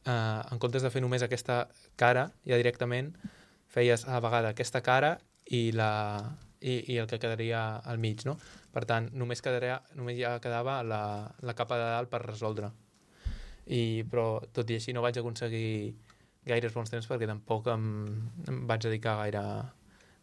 [0.06, 3.12] uh, en comptes de fer només aquesta cara, ja directament
[3.68, 5.90] feies a la vegada aquesta cara i, la,
[6.60, 8.38] i, i el que quedaria al mig, no?
[8.72, 11.02] Per tant, només, quedaria, només ja quedava la,
[11.42, 12.72] la capa de dalt per resoldre.
[13.66, 15.94] I, però, tot i així, no vaig aconseguir
[16.46, 17.84] gaires bons temps perquè tampoc em,
[18.48, 19.42] em vaig dedicar gaire,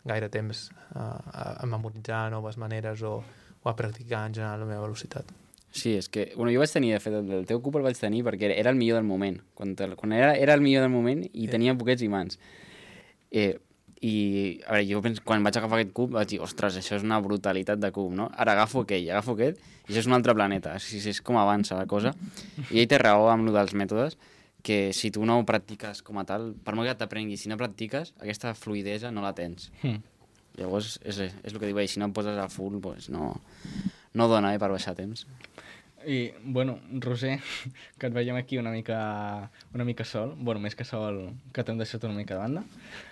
[0.06, 3.20] gaire temps a, a, a memoritzar noves maneres o,
[3.64, 5.26] o a practicar en general la meva velocitat.
[5.72, 6.32] Sí, és que...
[6.36, 8.56] Bueno, jo vaig tenir, de fet, el, el teu cub el vaig tenir perquè era,
[8.58, 9.38] era el millor del moment.
[9.54, 11.52] Quan, te- quan era, era el millor del moment i Sí.
[11.54, 12.40] tenia poquets imants.
[13.32, 13.60] Eh,
[14.02, 17.04] I, a veure, jo penso, quan vaig agafar aquest cub vaig dir, ostres, això és
[17.04, 18.30] una brutalitat de cub, no?
[18.40, 20.72] Ara agafo aquell, agafo aquest, i això és un altre planeta.
[20.80, 22.14] És, és, és com avança la cosa.
[22.72, 24.16] I ell té raó amb lo dels mètodes,
[24.64, 27.58] que si tu no ho practiques com a tal, per molt que t'aprenguis, si no
[27.60, 29.72] practiques, aquesta fluidesa no la tens.
[29.84, 30.04] Mm.
[30.60, 33.32] Llavors, és, és el que diu ell, si no et poses a full, pues no,
[34.18, 35.26] no dona eh, per baixar temps.
[36.08, 37.40] I, bueno, Roser,
[38.00, 39.00] que et veiem aquí una mica,
[39.76, 41.22] una mica sol, bueno, més que sol,
[41.56, 42.66] que t'hem deixat una mica de banda.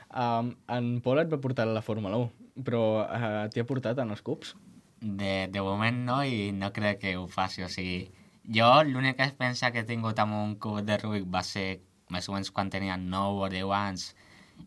[0.08, 4.00] Um, en Pol et va portar a la Fórmula 1, però uh, t'hi ha portat
[4.04, 4.56] en els cubs?
[5.00, 8.08] De, de moment no i no crec que ho faci, o sigui...
[8.56, 11.82] Jo l'única experiència que he tingut amb un cub de Rubik va ser
[12.16, 14.06] més o menys quan tenia 9 o 10 anys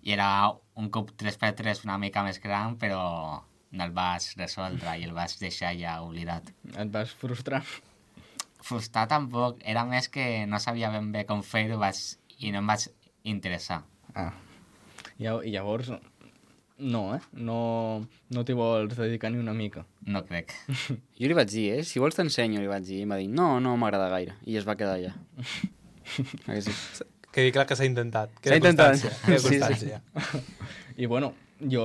[0.03, 0.27] i era
[0.77, 3.01] un cub 3x3 una mica més gran, però
[3.71, 6.53] no el vaig resoldre i el vaig deixar ja oblidat.
[6.77, 7.63] Et vas frustrar?
[8.61, 11.81] Frustrar tampoc, era més que no sabia ben bé com fer-ho
[12.39, 12.89] i no em vaig
[13.25, 13.83] interessar.
[14.15, 14.33] Ah.
[15.21, 15.93] I llavors,
[16.81, 17.21] no, eh?
[17.33, 17.61] No,
[18.33, 19.85] no t'hi vols dedicar ni una mica.
[20.07, 20.55] No crec.
[21.21, 21.85] Jo li vaig dir, eh?
[21.87, 23.03] Si vols t'ensenyo, li vaig dir.
[23.03, 24.39] I em va dir, no, no m'agrada gaire.
[24.49, 25.15] I es va quedar allà.
[26.11, 26.73] Que sí?
[27.31, 28.33] Quedi clar que s'ha intentat.
[28.43, 28.99] S'ha intentat.
[28.99, 30.41] Constància, queda Sí, sí.
[30.99, 31.29] I bueno,
[31.63, 31.85] jo,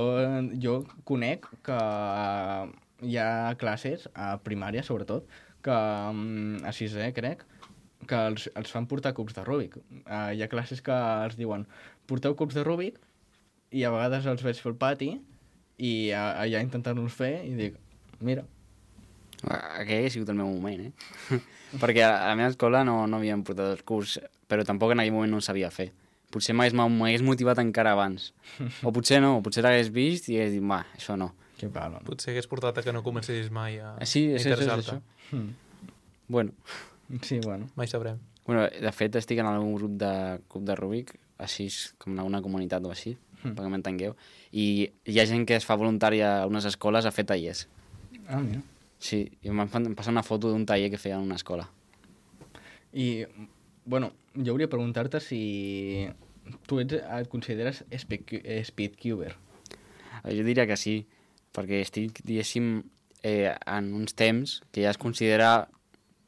[0.58, 1.76] jo conec que
[3.06, 5.28] hi ha classes, a primària sobretot,
[5.62, 7.44] que mm, a sisè, crec,
[8.10, 9.76] que els, els fan portar cubs de Rubik.
[10.02, 11.66] Uh, hi ha classes que els diuen
[12.10, 12.98] porteu cubs de Rubik
[13.72, 15.10] i a vegades els veig fer el pati
[15.78, 17.74] i allà intentant-los fer i dic,
[18.20, 18.44] mira,
[19.46, 21.38] Aquell ha sigut el meu moment, eh?
[21.82, 24.14] Perquè a la meva escola no, no havíem portat els curs,
[24.48, 25.90] però tampoc en aquell moment no sabia fer.
[26.32, 28.30] Potser m'hagués motivat encara abans.
[28.82, 31.28] O potser no, potser l'hagués vist i hagués dit, va, això no.
[31.60, 32.06] Que palo, no?
[32.08, 34.96] Potser hagués portat a que no comencessis mai a, Ah, Sí, és, és, és interessar-te.
[34.96, 35.36] això.
[35.36, 35.84] Mm.
[36.28, 36.52] Bueno,
[37.22, 37.68] Sí, bueno.
[37.76, 38.18] Mai sabrem.
[38.46, 40.10] bueno, de fet estic en algun grup de,
[40.50, 43.56] grup de Rubik, així com en una comunitat o així, Mm.
[43.58, 44.16] perquè m'entengueu,
[44.52, 47.66] i hi ha gent que es fa voluntària a unes escoles a fer tallers.
[48.26, 48.62] Ah, mira.
[48.98, 51.68] Sí, i em van passar una foto d'un taller que feien en una escola.
[52.96, 53.26] I,
[53.84, 56.08] bueno, jo hauria preguntar-te si
[56.66, 58.32] tu ets, et consideres speed,
[58.64, 59.34] speedcuber.
[60.24, 60.98] Jo diria que sí,
[61.54, 62.80] perquè estic, diguéssim,
[63.22, 65.68] eh, en uns temps que ja es considera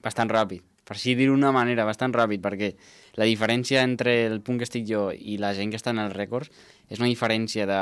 [0.05, 0.65] bastant ràpid.
[0.89, 2.73] Per així dir-ho d'una manera, bastant ràpid, perquè
[3.21, 6.15] la diferència entre el punt que estic jo i la gent que està en els
[6.17, 6.53] rècords
[6.91, 7.81] és una diferència de,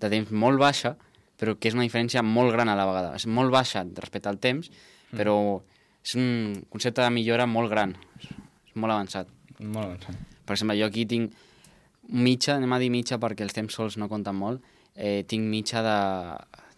[0.00, 0.96] de temps molt baixa,
[1.38, 3.14] però que és una diferència molt gran a la vegada.
[3.16, 4.70] És molt baixa respecte al temps,
[5.12, 5.60] però
[6.04, 7.96] és un concepte de millora molt gran.
[8.20, 8.28] És,
[8.74, 9.28] molt avançat.
[9.60, 10.16] Molt avançat.
[10.46, 11.32] Per exemple, jo aquí tinc
[12.08, 14.62] mitja, anem a dir mitja perquè els temps sols no compten molt,
[14.94, 15.96] eh, tinc mitja de,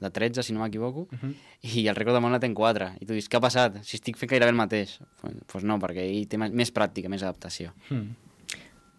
[0.00, 1.34] de 13, si no m'equivoco, Uh -huh.
[1.62, 2.92] i el rècord de món la tenc 4.
[3.00, 3.82] I tu dius, què ha passat?
[3.84, 5.00] Si estic fent gairebé el mateix.
[5.22, 7.72] Doncs pues no, perquè ell té més- més pràctica, més adaptació.
[7.90, 8.14] Hmm.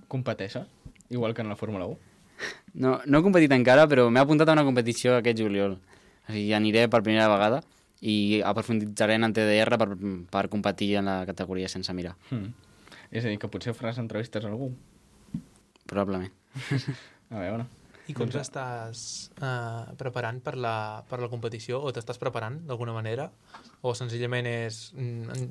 [0.08, 0.68] Competeixes?
[1.10, 1.98] Igual que en la Fórmula 1?
[2.73, 5.78] No, no he competit encara, però m'he apuntat a una competició aquest juliol.
[6.28, 7.63] O sigui, aniré per primera vegada
[8.02, 9.89] i aprofunditzaré en el TDR per,
[10.32, 12.52] per competir en la categoria sense mirar, Hmm.
[13.12, 14.69] És a dir, que potser faràs entrevistes a algú.
[15.89, 16.32] probablement.
[17.34, 17.65] A veure.
[18.10, 19.02] I com Doncs- t'estàs
[19.41, 21.78] uh, preparant per la, per la competició?
[21.86, 23.28] O t'estàs preparant d'alguna manera?
[23.86, 25.49] O senzillament és mm,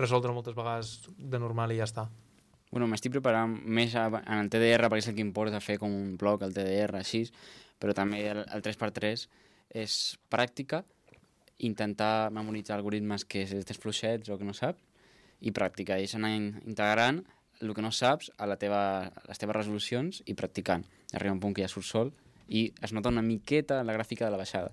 [0.00, 2.06] resoldre moltes vegades de normal i ja està?
[2.70, 5.90] Bueno, m'estic preparant més a, en el TDR perquè és el que importa fer com
[5.90, 7.24] un bloc, el TDR, així,
[7.82, 9.24] però també el, el 3x3
[9.82, 9.96] és
[10.30, 10.84] pràctica,
[11.58, 14.80] intentar memoritzar algoritmes que tens fluixets o que no saps,
[15.40, 17.22] i pràctica, és anar in- integrant
[17.60, 20.84] el que no saps a, la teva, a les teves resolucions i practicant.
[21.12, 22.12] Arriba un punt que ja surt sol
[22.48, 24.70] i es nota una miqueta la gràfica de la baixada.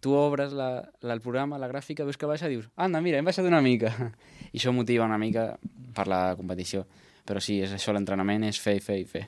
[0.00, 0.68] Tu obres la,
[1.02, 3.62] la, el programa, la gràfica, veus que baixa i dius, anda, mira, hem baixat una
[3.64, 3.90] mica.
[4.52, 5.52] I això motiva una mica
[5.96, 6.84] per la competició.
[7.28, 9.26] Però sí, és això, l'entrenament és fer i fer i fer.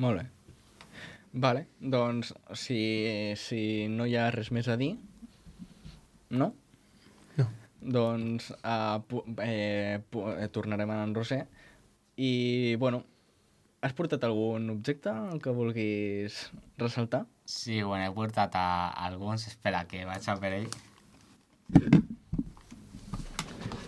[0.00, 0.24] Molt bé.
[1.44, 2.78] Vale, doncs si,
[3.36, 4.92] si no hi ha res més a dir,
[6.30, 6.52] no?
[7.36, 7.48] No.
[7.96, 9.02] Doncs uh,
[9.42, 11.42] eh, pu eh, tornarem a en Roser
[12.16, 12.30] i,
[12.78, 13.02] bueno,
[13.82, 16.38] has portat algun objecte que vulguis
[16.78, 17.26] ressaltar?
[17.44, 18.66] Sí, bueno, he portat a
[19.04, 20.70] alguns, espera que vaig a per ell.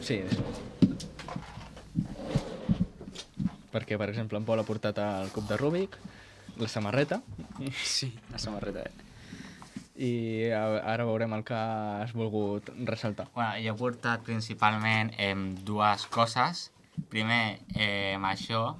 [0.02, 0.75] Sí, això.
[3.76, 5.96] Perquè, per exemple, en Pol ha portat el cub de Rubik,
[6.56, 7.20] la samarreta,
[7.84, 8.86] Sí, la samarreta.
[8.88, 9.02] Eh?
[9.96, 10.08] i
[10.52, 13.30] ara veurem el que has volgut ressaltar.
[13.34, 15.30] Bueno, jo he portat principalment eh,
[15.64, 16.66] dues coses.
[17.08, 18.76] Primer, eh, això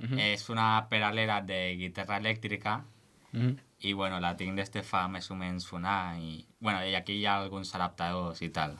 [0.00, 0.18] Mhm.
[0.18, 2.84] és una peralera de guitarra elèctrica
[3.32, 3.56] Mm -hmm.
[3.80, 6.94] i bueno, la tinc des de fa més o menys un any i, bueno, i
[6.94, 8.76] aquí hi ha alguns adaptadors i tal.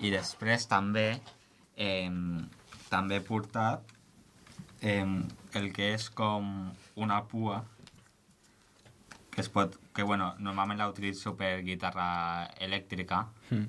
[0.00, 1.20] I després també
[1.76, 2.10] eh,
[2.94, 3.82] també he portat
[4.80, 5.04] eh,
[5.58, 6.50] el que és com
[6.96, 7.64] una pua
[9.34, 13.66] que es pot, que bueno, normalment la utilitzo per guitarra elèctrica Mm.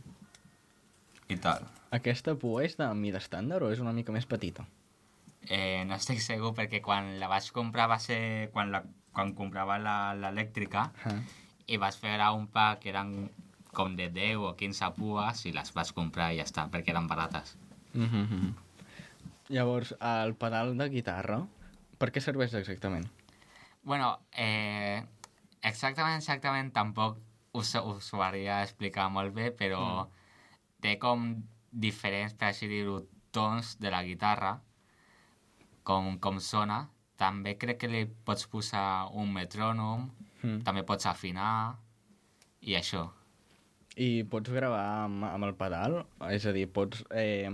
[1.34, 1.66] i tal.
[1.92, 4.66] Aquesta pua és de mida estàndard o és una mica més petita?
[5.50, 8.84] Eh, no estic segur perquè quan la vaig comprar va ser quan, la,
[9.14, 11.20] quan comprava la- l'elèctrica Ah.
[11.68, 13.30] i vaig fer a un pack que eren
[13.74, 17.08] com de 10 o 15 pues i les vaig comprar i ja està, perquè eren
[17.08, 17.58] barates.
[17.94, 18.54] Mm -hmm.
[19.54, 21.40] Llavors, el pedal de guitarra,
[22.02, 23.06] per què serveix exactament?
[23.86, 25.04] Bueno, eh,
[25.62, 27.20] exactament, exactament tampoc
[27.54, 30.24] us, us ho hauria d'explicar molt bé, però mm.
[30.82, 31.28] té com
[31.70, 33.04] diferents, per així dir-ho,
[33.36, 34.56] tons de la guitarra,
[35.86, 36.86] com, com sona.
[37.20, 40.10] També crec que li pots posar un metrònom,
[40.46, 40.62] Mm.
[40.66, 41.76] també pots afinar
[42.62, 43.08] i això.
[43.96, 46.02] I pots gravar amb, amb el pedal?
[46.30, 47.50] És a dir, pots eh,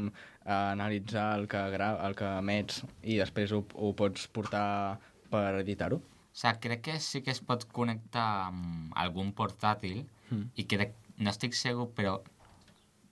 [0.46, 5.00] analitzar el que, gra el que emets i després ho, ho pots portar
[5.30, 6.00] per editar-ho?
[6.02, 10.48] O sigui, crec que sí que es pot connectar amb algun portàtil Mm.
[10.56, 12.14] i crec, no estic segur, però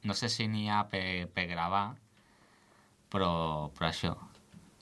[0.07, 1.97] no sé si n'hi ha per, per gravar,
[3.11, 3.31] però,
[3.75, 4.13] però això.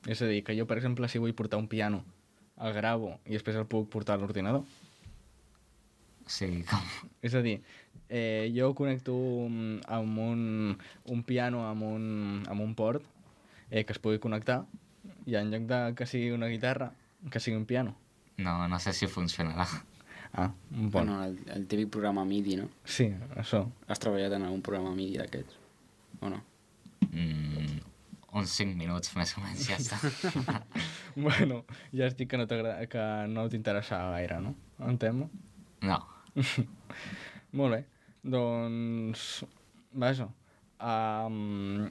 [0.05, 2.03] És a dir, que jo, per exemple, si vull portar un piano,
[2.61, 4.61] el gravo i després el puc portar a l'ordinador.
[6.27, 6.85] Sigui, com...
[7.25, 7.57] És a dir,
[8.09, 9.13] eh, jo connecto
[9.49, 13.03] mm, amb un, un piano amb un, amb un port
[13.69, 14.61] eh, que es pugui connectar
[15.27, 16.91] i en lloc de que sigui una guitarra,
[17.31, 17.95] que sigui un piano.
[18.37, 19.65] No, no sé si funcionarà.
[20.33, 20.91] Ah, bon.
[20.91, 22.67] Bueno, el, el típic programa MIDI, no?
[22.85, 23.63] Sí, això.
[23.87, 25.55] Has treballat en algun programa MIDI d'aquests?
[26.21, 26.41] O no?
[27.11, 27.79] Mm,
[28.37, 30.61] uns 5 minuts més o menys, ja està.
[31.15, 31.63] bueno,
[31.95, 34.53] ja estic que no, t'agrada- que no t'interessava gaire, no?
[34.85, 35.27] El tema?
[35.81, 35.99] No.
[37.57, 37.81] Molt bé.
[38.23, 39.45] Doncs...
[39.91, 40.29] Vaja.
[40.79, 41.89] Um...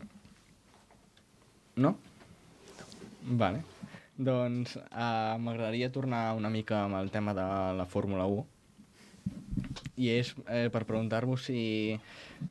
[1.77, 1.97] No?
[3.27, 3.63] Vale.
[4.17, 8.47] Doncs uh, m'agradaria tornar una mica amb el tema de la Fórmula 1
[9.97, 11.97] i és eh, per preguntar-vos si,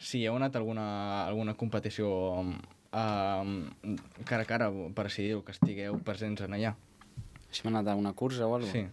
[0.01, 2.09] si ha anat alguna, alguna competició
[2.41, 3.43] eh,
[4.25, 6.73] cara a cara, per dir-ho, que estigueu presents en allà.
[7.51, 8.85] Si m'ha anat a una cursa o alguna Sí.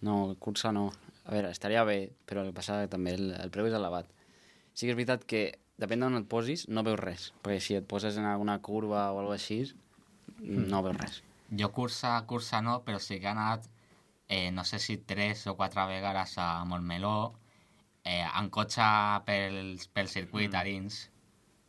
[0.00, 0.92] No, cursa no.
[1.26, 4.06] A veure, estaria bé, però el que passa també el, el preu és elevat.
[4.78, 5.40] Sí que és veritat que,
[5.82, 7.22] depèn d'on et posis, no veus res.
[7.42, 9.64] Perquè si et poses en alguna curva o alguna així,
[10.38, 11.16] no veus res.
[11.58, 13.66] Jo cursa, cursa no, però sí que he anat,
[14.30, 17.32] eh, no sé si tres o quatre vegades a Montmeló,
[18.04, 18.86] eh, en cotxe
[19.26, 19.58] pel,
[19.96, 21.08] pel circuit a dins.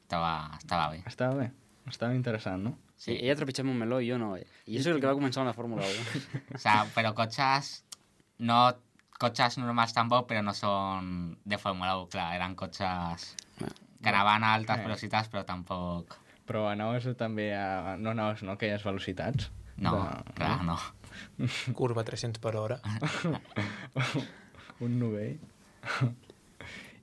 [0.04, 1.02] Estava, estava bé.
[1.10, 1.50] Estava bé,
[1.90, 2.76] estava interessant, no?
[3.00, 3.16] Sí.
[3.16, 4.36] Ella trepitjava un meló i jo no.
[4.38, 4.46] Eh?
[4.68, 6.22] I això és el que va començar amb la Fórmula 1.
[6.60, 7.80] O sea, però cotxes...
[8.40, 8.60] No
[9.20, 12.30] cotxes normals tampoc, però no són de Fórmula 1, clar.
[12.38, 14.86] Eren cotxes que anaven a altes Eh.
[14.88, 16.16] velocitats, però tampoc...
[16.50, 17.98] Però anaves també a...
[18.00, 19.52] No anaves, no, aquelles velocitats?
[19.78, 20.78] No, De- clar, no.
[21.78, 22.80] Curva 300 per hora.
[24.80, 25.38] Un novell.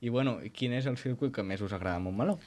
[0.00, 2.38] I bueno, quin és el circuit que més us agrada a Montmeló?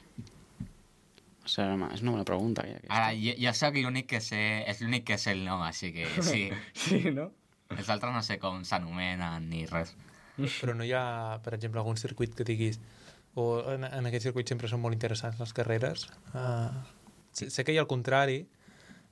[1.49, 2.65] És una bona pregunta.
[2.67, 2.77] Ja.
[2.93, 4.41] Ara, jo, jo sóc l'únic que sé...
[4.69, 6.49] És l'únic que sé el nom, així que sí.
[6.77, 7.29] Sí, no?
[7.75, 9.93] Els altres no sé com s'anomenen ni res.
[10.39, 12.79] Però no hi ha, per exemple, algun circuit que diguis
[13.39, 16.07] o en, en aquest circuit sempre són molt interessants les carreres.
[16.33, 16.71] Uh,
[17.35, 18.39] sé, sé que hi ha el contrari,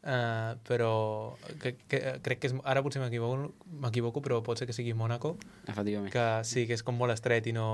[0.02, 0.92] uh, però
[1.62, 3.52] que, que, crec que és, ara potser m'equivoco,
[3.84, 5.36] m'equivoco, però pot ser que sigui Mónaco,
[5.68, 6.12] Efectivament.
[6.14, 7.68] que sí, que és com molt estret i no...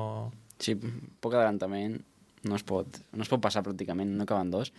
[0.62, 0.76] Sí,
[1.24, 1.98] poc adelantament,
[2.43, 4.74] no es pot, no es pot passar pràcticament, no acaben dos.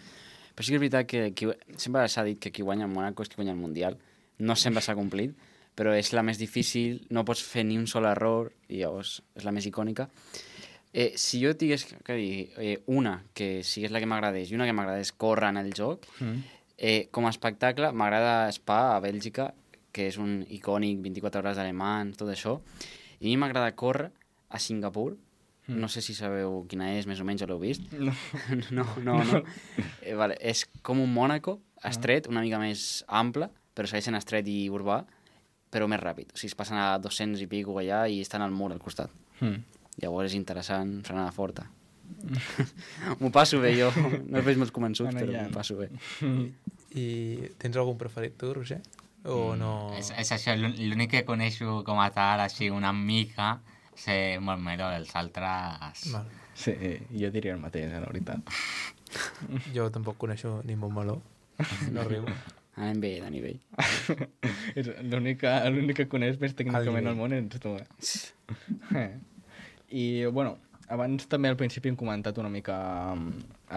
[0.54, 3.24] Però sí que és veritat que qui, sempre s'ha dit que qui guanya el Mónaco
[3.24, 3.98] és qui guanya el Mundial.
[4.38, 5.34] No sempre s'ha complit,
[5.74, 9.46] però és la més difícil, no pots fer ni un sol error, i llavors és
[9.46, 10.08] la més icònica.
[10.94, 14.68] Eh, si jo tingués que dir eh, una que sigués la que m'agradés i una
[14.68, 16.60] que m'agradés córrer en el joc, Mm.
[16.76, 19.52] Eh, com a espectacle, m'agrada Spa a Bèlgica,
[19.94, 22.56] que és un icònic 24 hores d'alemans, tot això.
[23.20, 24.10] I a mi m'agrada córrer
[24.50, 25.12] a Singapur.
[25.68, 25.78] Mm.
[25.80, 27.86] No sé si sabeu quina és, més o menys, o l'heu vist.
[27.94, 28.12] No.
[28.76, 29.42] no, no, no.
[30.02, 34.50] Eh, vale, és com un Mònaco, estret, una mica més ample, però segueix sent estret
[34.50, 35.04] i urbà,
[35.74, 36.30] però més ràpid.
[36.32, 39.10] O sigui, es passen a 200 i pico allà i estan al mur al costat.
[39.42, 39.58] Mm.
[40.02, 41.66] Llavors és interessant, frenada forta.
[43.20, 43.90] m'ho passo bé, jo.
[44.28, 45.50] No els veig molt convençuts, però Anellant.
[45.50, 45.90] m'ho passo bé.
[46.94, 47.06] I
[47.58, 48.80] tens algun preferit tu, Roger?
[49.24, 49.70] O no...
[49.98, 53.54] És, és això, l'ú- l'únic que coneixo com a tal, així una mica,
[53.96, 56.04] és Montmeló, els altres...
[56.12, 56.26] Val.
[56.54, 56.74] Sí,
[57.18, 58.52] jo diria el mateix, eh, la veritat.
[59.74, 61.16] Jo tampoc coneixo ni Montmeló.
[61.94, 62.26] No riu.
[62.74, 63.60] Anem bé de nivell.
[64.78, 69.06] És l'únic que, coneix més tècnicament al món ets tu, eh?
[70.02, 70.56] I, bueno,
[70.90, 72.76] abans també al principi hem comentat una mica
[73.14, 73.28] um,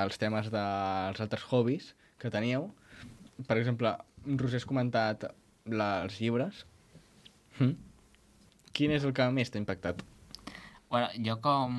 [0.04, 2.72] els temes dels altres hobbies que teníeu.
[3.46, 3.94] Per exemple,
[4.26, 5.28] Roger has comentat
[5.70, 6.66] la, els llibres.
[7.60, 7.76] Mm?
[8.74, 10.02] Quin és el que més t'ha impactat?
[10.90, 11.78] Bueno, jo com,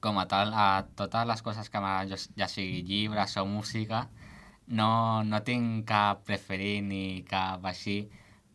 [0.00, 4.06] com a tal, a totes les coses que m'agraden, ja sigui llibres o música,
[4.68, 8.08] no, no tinc cap preferit ni cap així.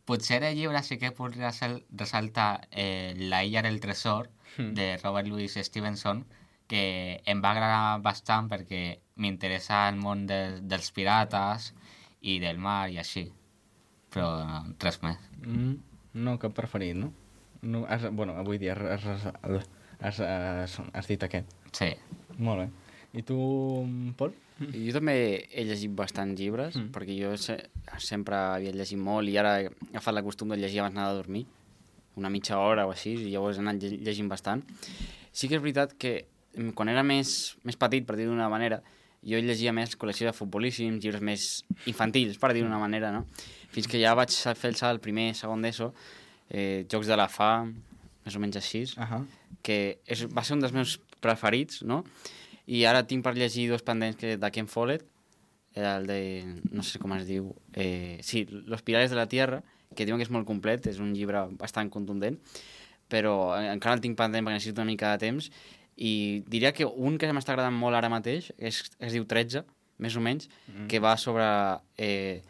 [0.06, 4.74] Potser de llibres sí que puc ressaltar eh, La illa del tresor, Mm.
[4.78, 6.26] de Robert Louis Stevenson,
[6.68, 11.72] que em va agradar bastant perquè m'interessa el món de, dels pirates
[12.22, 13.32] i del mar i així.
[14.14, 14.28] Però
[14.80, 15.18] res més.
[15.42, 15.74] Mm,
[16.14, 17.12] no, cap preferit, no?
[17.64, 19.26] no has, bueno, avui dia has, has,
[20.00, 21.50] has, has, has dit aquest.
[21.72, 21.90] Sí.
[22.38, 22.70] Molt bé.
[23.14, 23.38] I tu,
[24.18, 24.34] Pol?
[24.60, 26.92] Jo també he llegit bastants llibres, Mm.
[26.92, 27.58] perquè jo se
[27.98, 31.14] sempre havia llegit molt i ara he agafat la costum de llegir abans d'anar a
[31.16, 31.46] dormir,
[32.16, 34.64] una mitja hora o així, i llavors he anat lle- llegint bastant.
[35.32, 38.82] Sí que és veritat que mm, quan era més, més petit, per dir d'una manera,
[39.26, 43.26] jo llegia més col·lecció de futbolíssims, llibres més infantils, per dir d'una manera, no?
[43.72, 45.94] Fins que ja vaig fer el salt, primer, segon d'ESO,
[46.52, 47.74] eh, Jocs de la Fam,
[48.26, 49.26] més o menys així, Uh -huh.
[49.64, 52.04] que és, va ser un dels meus preferits, no?
[52.68, 55.06] I ara tinc per llegir dos pendents que de Ken Follett,
[55.76, 56.20] el de,
[56.72, 59.64] no sé com es diu, eh, sí, Los Pilares de la Tierra,
[59.96, 62.38] que diuen que és molt complet, és un llibre bastant contundent,
[63.10, 65.50] però encara el tinc pendent perquè necessito una mica de temps,
[65.98, 69.66] i diria que un que m'està agradant molt ara mateix és, es diu 13,
[70.02, 70.88] més o menys, mm.
[70.90, 71.46] que va sobre
[71.98, 72.42] eh,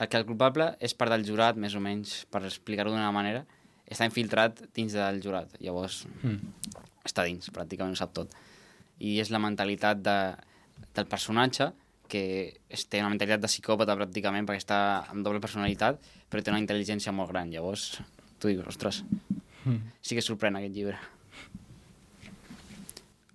[0.00, 3.44] el que el culpable és part del jurat, més o menys, per explicar-ho d'una manera,
[3.90, 5.54] està infiltrat dins del jurat.
[5.62, 6.54] Llavors, Mm.
[7.04, 8.34] està dins, pràcticament ho sap tot.
[9.00, 10.16] I és la mentalitat de,
[10.96, 11.70] del personatge,
[12.10, 12.22] que
[12.68, 14.80] es, té una mentalitat de psicòpata pràcticament, perquè està
[15.12, 17.50] amb doble personalitat, però té una intel·ligència molt gran.
[17.54, 18.00] Llavors,
[18.38, 19.04] tu dius, ostres,
[19.60, 19.90] Mm.
[20.00, 20.96] Sí que sorprèn aquest llibre.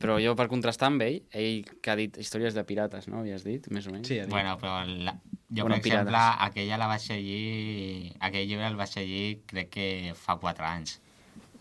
[0.01, 3.21] Però jo, per contrastar amb ell, ell que ha dit històries de pirates, no?
[3.21, 4.09] Havies dit, més o menys?
[4.11, 4.17] Sí.
[4.29, 6.41] Bueno, però la, jo, Bueno, per exemple, pirates.
[6.49, 8.11] aquella la vaig llegir...
[8.27, 9.87] Aquell llibre el vaig llegir, crec que
[10.19, 10.97] fa 4 anys.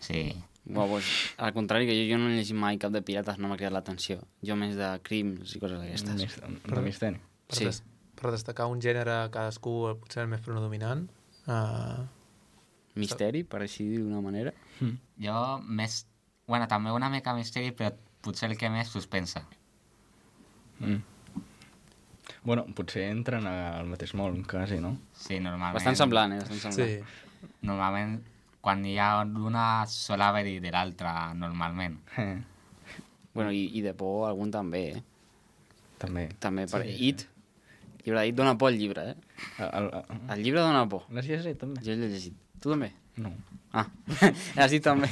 [0.03, 0.25] Sí.
[0.67, 1.05] Bueno, pues,
[1.37, 3.75] al contrari, que jo, jo no he llegit mai cap de pirates, no m'ha cridat
[3.77, 4.23] l'atenció.
[4.41, 6.15] Jo més de crims i coses d'aquestes.
[6.17, 7.21] Mis- de misteri.
[7.49, 7.65] Per, Sí.
[7.69, 7.83] des,
[8.17, 11.05] per destacar un gènere cadascú potser el més predominant.
[11.47, 12.07] Uh,
[12.97, 14.53] Misteri, per així dir d'una manera.
[14.81, 14.97] Mm.
[15.27, 15.37] Jo
[15.67, 16.07] més...
[16.47, 17.91] Bueno, també una mica misteri, però
[18.23, 19.43] potser el que més suspensa.
[20.81, 21.03] Mm.
[22.45, 24.95] Bueno, potser entren al mateix món, quasi, no?
[25.17, 25.75] Sí, normalment...
[25.77, 26.41] Bastant semblant, eh?
[26.45, 27.05] Bastant semblant.
[27.05, 28.19] sí, Normalment,
[28.65, 32.01] quan hi ha una, sol haver-hi de l'altra, normalment.
[32.17, 32.35] Eh,
[33.35, 35.01] Bueno, i, i de por algun també, eh?
[35.99, 36.29] també.
[36.39, 36.93] També per Sí.
[37.09, 37.25] It.
[38.05, 39.15] Llibre d'It dona por el llibre, eh?
[39.65, 41.07] El, el, El llibre dona por.
[41.11, 41.81] L'has llegit, també?
[41.83, 42.37] Jo l'he llegit.
[42.63, 42.93] Tu també?
[43.19, 43.33] No.
[43.75, 43.89] Ah,
[44.61, 45.09] has dit també.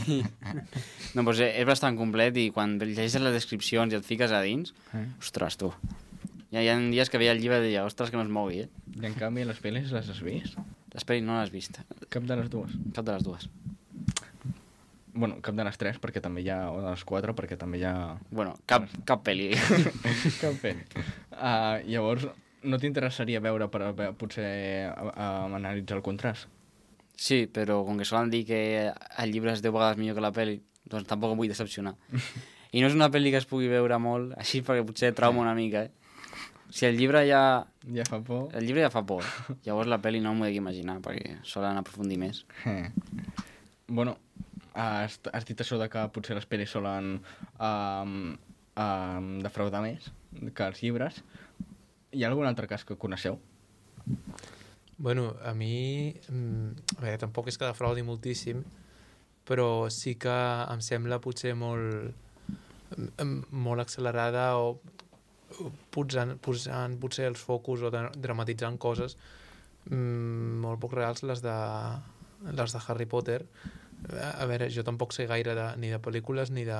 [1.16, 4.70] no, doncs és bastant complet i quan llegeixes les descripcions i et fiques a dins,
[4.94, 5.03] Eh?
[5.18, 5.72] ostres, tu.
[6.55, 8.68] Ja hi ha dies que veia el llibre i deia, ostres, que no es mogui,
[8.68, 8.70] eh?
[9.03, 10.61] I en canvi les pel·lis les has vist?
[10.93, 11.80] Les pel·lis no l'has vist.
[12.12, 12.74] Cap de les dues.
[12.97, 13.49] Cap de les dues.
[15.12, 16.70] Bueno, cap de les tres, perquè també hi ha...
[16.72, 17.95] O de les quatre, perquè també hi ha...
[18.30, 19.51] Bueno, cap, cap pel·li.
[20.43, 21.05] cap pel·li.
[21.36, 22.26] Uh, llavors,
[22.64, 24.49] no t'interessaria veure per a, potser
[24.88, 26.49] a, analitzar el contrast?
[27.22, 30.32] sí, però com que solen dir que el llibre és 10 vegades millor que la
[30.34, 30.57] pel·li,
[30.90, 31.95] doncs tampoc em vull decepcionar.
[32.74, 35.55] I no és una pel·li que es pugui veure molt, així perquè potser trauma una
[35.55, 36.01] mica, eh?
[36.73, 37.66] Si el llibre ja...
[37.93, 38.47] Ja fa por?
[38.57, 39.27] El llibre ja fa por.
[39.66, 42.47] Llavors la pel·li no m'ho he d'imaginar, perquè solen aprofundir més.
[42.64, 42.89] Eh.
[43.93, 44.14] Bueno,
[44.73, 47.18] has, has dit això de que potser les pel·lis solen
[47.61, 48.14] um,
[48.81, 50.09] um, defraudar més
[50.57, 51.20] que els llibres.
[52.16, 53.37] Hi ha algun altre cas que coneixeu?
[54.97, 56.14] Bueno, a mi...
[56.29, 58.64] mm, A veure, tampoc és que defraudi moltíssim,
[59.45, 60.33] però sí que
[60.73, 62.14] em sembla potser molt
[62.97, 65.01] mm, molt accelerada o o
[65.94, 69.16] posant, posant potser els focus o de, dramatitzant coses
[69.90, 71.57] mm, molt poc reals les de,
[72.50, 73.40] les de Harry Potter
[74.12, 76.78] a veure, jo tampoc sé gaire de, ni de pel·lícules ni de,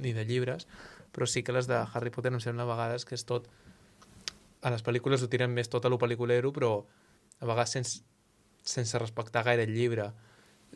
[0.00, 0.66] ni de llibres
[1.12, 3.48] però sí que les de Harry Potter em sembla a vegades que és tot
[4.62, 6.78] a les pel·lícules ho tiren més tot a lo pel·liculero però
[7.40, 8.00] a vegades sense,
[8.64, 10.12] sense respectar gaire el llibre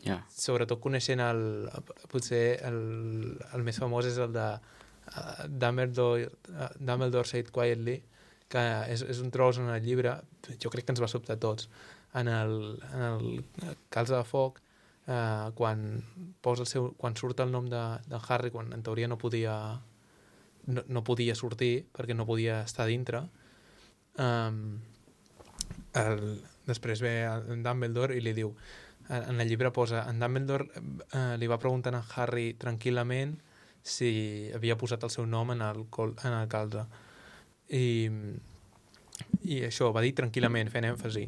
[0.01, 0.21] Ja.
[0.33, 1.67] sobretot coneixent el,
[2.09, 2.77] potser el,
[3.53, 4.45] el més famós és el de
[5.47, 6.29] Dumbledore,
[6.79, 7.97] Dumbledore Said Quietly
[8.51, 10.17] que és, és un tros en el llibre
[10.59, 11.69] jo crec que ens va sobtar tots
[12.19, 12.53] en el,
[12.91, 14.59] en el Calze de Foc
[15.07, 15.85] uh, quan,
[16.43, 19.55] posa el seu, quan surt el nom de, de Harry quan en teoria no podia
[20.67, 23.23] no, no podia sortir perquè no podia estar dintre
[24.19, 24.79] um,
[25.97, 26.25] el,
[26.67, 28.53] després ve en Dumbledore i li diu
[29.11, 33.33] en el llibre posa en Dumbledore eh, li va preguntar a Harry tranquil·lament
[33.83, 36.85] si havia posat el seu nom en el, col, en el calze
[37.73, 38.09] i,
[39.47, 41.25] i això, va dir tranquil·lament fent èmfasi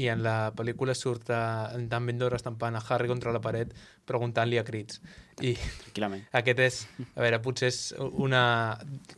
[0.00, 1.40] i en la pel·lícula surt eh,
[1.76, 3.74] en Dumbledore estampant a Harry contra la paret
[4.08, 5.02] preguntant-li a crits
[5.44, 6.24] i Tranquil·lament.
[6.38, 6.78] aquest és,
[7.12, 8.42] a veure, potser és una...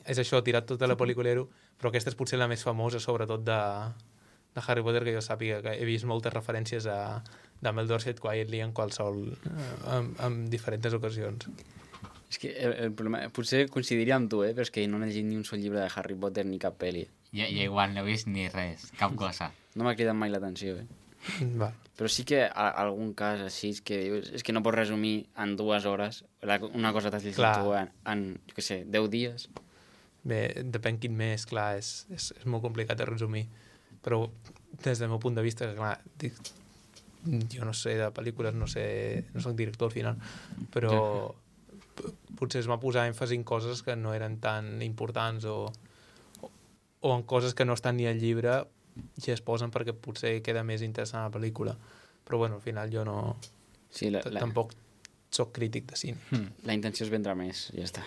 [0.06, 1.46] És això, tirat tota la pel·lículero,
[1.78, 3.60] però aquesta és potser la més famosa, sobretot de,
[4.54, 6.98] de Harry Potter, que jo sàpiga, que he vist moltes referències a
[7.62, 9.26] Dumbledore Said Quietly en qualsevol...
[9.34, 11.50] eh, en, en diferents ocasions.
[12.34, 13.20] És que el, el problema...
[13.34, 14.50] Potser coincidiria amb tu, eh?
[14.56, 16.74] Però és que no he llegit ni un sol llibre de Harry Potter ni cap
[16.80, 17.04] pel·li.
[17.30, 19.52] Jo, jo igual no he vist ni res, cap cosa.
[19.74, 20.84] No m'ha cridat mai l'atenció, eh?
[21.58, 21.66] Va.
[21.98, 25.26] Però sí que a, algun cas així és que dius, és que no pots resumir
[25.42, 27.54] en dues hores la, una cosa que t'has llegit Clar.
[27.58, 29.48] tu en, en, jo què sé, 10 dies.
[30.22, 33.48] Bé, depèn quin mes, clar, és, és, és molt complicat de resumir.
[34.06, 34.20] Però
[34.86, 36.38] des del meu punt de vista, clar, dic,
[37.50, 38.84] jo no sé de pel·lícules, no sé,
[39.34, 40.18] no soc director al final,
[40.70, 41.43] però p-
[42.38, 45.70] potser es va posar èmfasi en coses que no eren tan importants o,
[46.42, 46.50] o,
[47.00, 48.62] o en coses que no estan ni al llibre
[49.26, 51.74] i es posen perquè potser queda més interessant la pel·lícula.
[52.24, 53.36] Però bueno, al final jo no...
[53.90, 54.72] Sí, la, la, Tampoc
[55.34, 56.48] sóc crític de cine, Hmm.
[56.66, 58.02] la intenció és vendre més, ja està.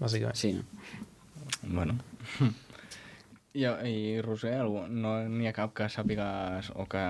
[0.00, 0.36] bàsicament.
[0.36, 0.64] Sí, no?
[1.62, 1.98] Bueno.
[3.52, 7.02] I, i Roser, algú, no n'hi ha cap que sàpigues o que,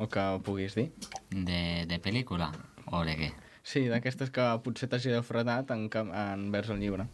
[0.00, 0.86] o que puguis dir?
[1.30, 2.48] De, de pel·lícula?
[2.96, 3.28] O de què?
[3.66, 7.08] Sí, d'aquestes que potser t'hagi defradat en, cap- envers el llibre.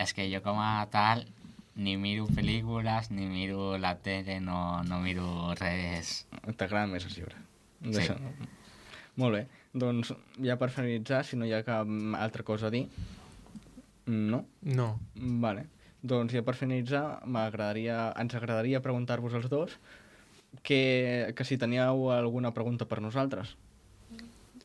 [0.00, 1.26] És que jo com a tal
[1.78, 6.24] ni miro pel·lícules, ni miro la tele, no, no miro res.
[6.56, 7.38] T'agraden més els llibres.
[7.84, 7.92] Sí.
[8.00, 8.16] Deixa-
[9.18, 9.44] Molt bé.
[9.78, 11.86] Doncs ja per finalitzar, si no hi ha cap
[12.18, 12.86] altra cosa a dir...
[14.08, 14.46] No?
[14.62, 15.66] No, Vale.
[16.00, 19.74] Doncs ja per finalitzar, m'agradaria, ens agradaria preguntar-vos els dos
[20.62, 23.56] que, que si teníeu alguna pregunta per nosaltres.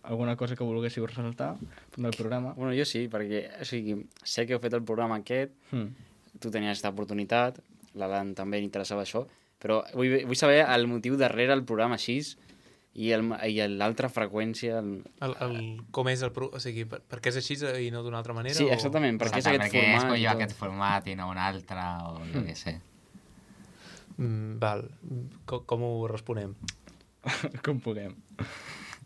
[0.03, 1.55] Alguna cosa que volguéssiu ressaltar
[1.97, 2.53] del programa?
[2.53, 5.87] Bueno, jo sí, perquè o sigui, sé que heu fet el programa aquest, Mm.
[6.39, 7.59] tu tenies aquesta oportunitat,
[7.95, 9.25] l'Alan també li interessava això,
[9.61, 12.17] però vull, vull saber el motiu darrere el programa així
[12.95, 14.79] i el- i l'altra freqüència.
[14.79, 15.03] El...
[15.21, 16.31] El, el, com és el...
[16.31, 17.55] pro- O sigui, per, per què és així
[17.87, 18.53] i no d'una altra manera?
[18.53, 20.03] Sí, o- exactament, per què és aquest perquè format.
[20.03, 20.35] escolliu tot.
[20.35, 22.75] aquest format i no un altre, o jo què sé.
[24.17, 24.83] Mm, val.
[25.49, 26.53] Com, com ho responem?
[27.65, 28.13] Com puguem.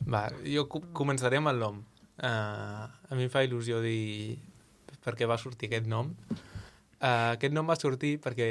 [0.08, 1.82] Va, jo co- començaré amb el nom.
[2.18, 4.38] Uh, a mi em fa il·lusió dir
[5.04, 6.14] per què va sortir aquest nom.
[6.98, 8.48] Uh, aquest nom va sortir perquè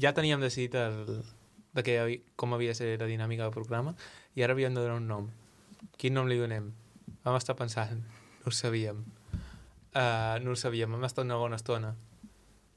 [0.00, 1.20] ja teníem decidit el,
[1.76, 3.92] de havi- com havia de ser la dinàmica del programa
[4.36, 5.28] i ara havíem de donar un nom.
[6.00, 6.70] Quin nom li donem?
[7.26, 8.00] Vam estar pensant,
[8.44, 9.02] no ho sabíem.
[9.96, 11.94] Uh, no ho sabíem, vam estar una bona estona.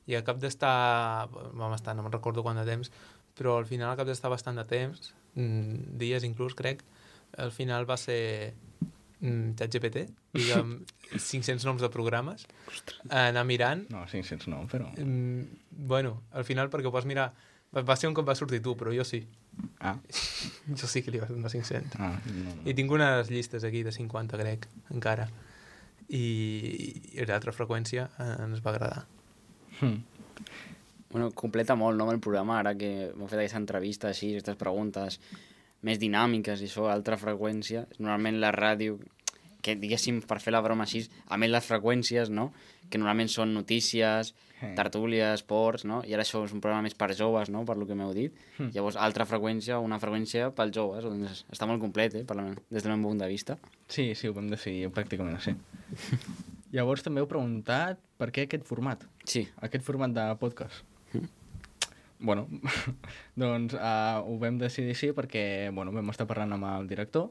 [0.10, 1.30] I al cap d'estar...
[1.30, 2.90] Vam estar, no me'n recordo quant de temps,
[3.38, 6.82] però al final, al cap d'estar bastant de temps, mm, dies inclús, crec,
[7.38, 8.54] al final va ser
[9.22, 10.80] mm, ChatGPT, digue'm
[11.18, 12.48] 500 noms de programes,
[13.10, 13.86] anar mirant.
[13.94, 14.90] No, 500 no, però...
[14.98, 17.32] Mm, bueno, al final perquè ho vas mirar,
[17.76, 19.24] va va ser un cop va sortir tu, però jo sí.
[19.80, 19.98] Ah,
[20.80, 22.00] Jo sí que li vaig donar 500.
[22.00, 22.76] ah no, I no.
[22.78, 25.28] tinc unes llistes aquí de 50, crec, encara.
[26.10, 26.24] I,
[27.14, 29.04] i l'altra freqüència eh, ens va agradar.
[29.82, 30.00] Mm.
[31.12, 34.58] Bueno, completa molt, no, amb el programa, ara que m'heu fet aquesta entrevista així, aquestes
[34.58, 35.20] preguntes
[35.86, 37.86] més dinàmiques i això, altra freqüència.
[38.00, 38.98] Normalment la ràdio,
[39.64, 42.52] que diguéssim, per fer la broma així, a més les freqüències, no?,
[42.90, 44.34] que normalment són notícies,
[44.76, 47.88] tertúlies, esports, no?, i ara això és un programa més per joves, no?, per lo
[47.88, 48.36] que m'heu dit.
[48.58, 48.72] Hmm.
[48.76, 52.84] Llavors, altra freqüència, una freqüència pels joves, doncs està molt complet, eh, per la, des
[52.84, 53.60] del meu punt de vista.
[53.88, 55.56] Sí, sí, ho vam decidir pràcticament així.
[56.76, 60.84] Llavors també heu preguntat per què aquest format, Sí, aquest format de podcast.
[62.20, 62.48] Bueno,
[63.40, 67.30] doncs uh, ho vam decidir així perquè bueno, vam estar parlant amb el director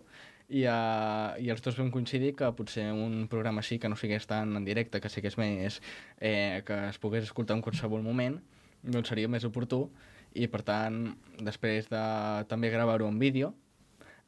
[0.48, 4.24] i, uh, i els dos vam coincidir que potser un programa així que no sigués
[4.26, 5.82] tan en directe, que sigués més
[6.20, 8.38] eh, que es pogués escoltar en qualsevol moment,
[8.80, 9.84] doncs seria més oportú
[10.32, 11.02] i per tant,
[11.44, 12.02] després de
[12.48, 13.52] també gravar-ho en vídeo,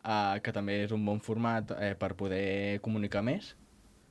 [0.05, 3.55] uh, que també és un bon format eh, per poder comunicar més,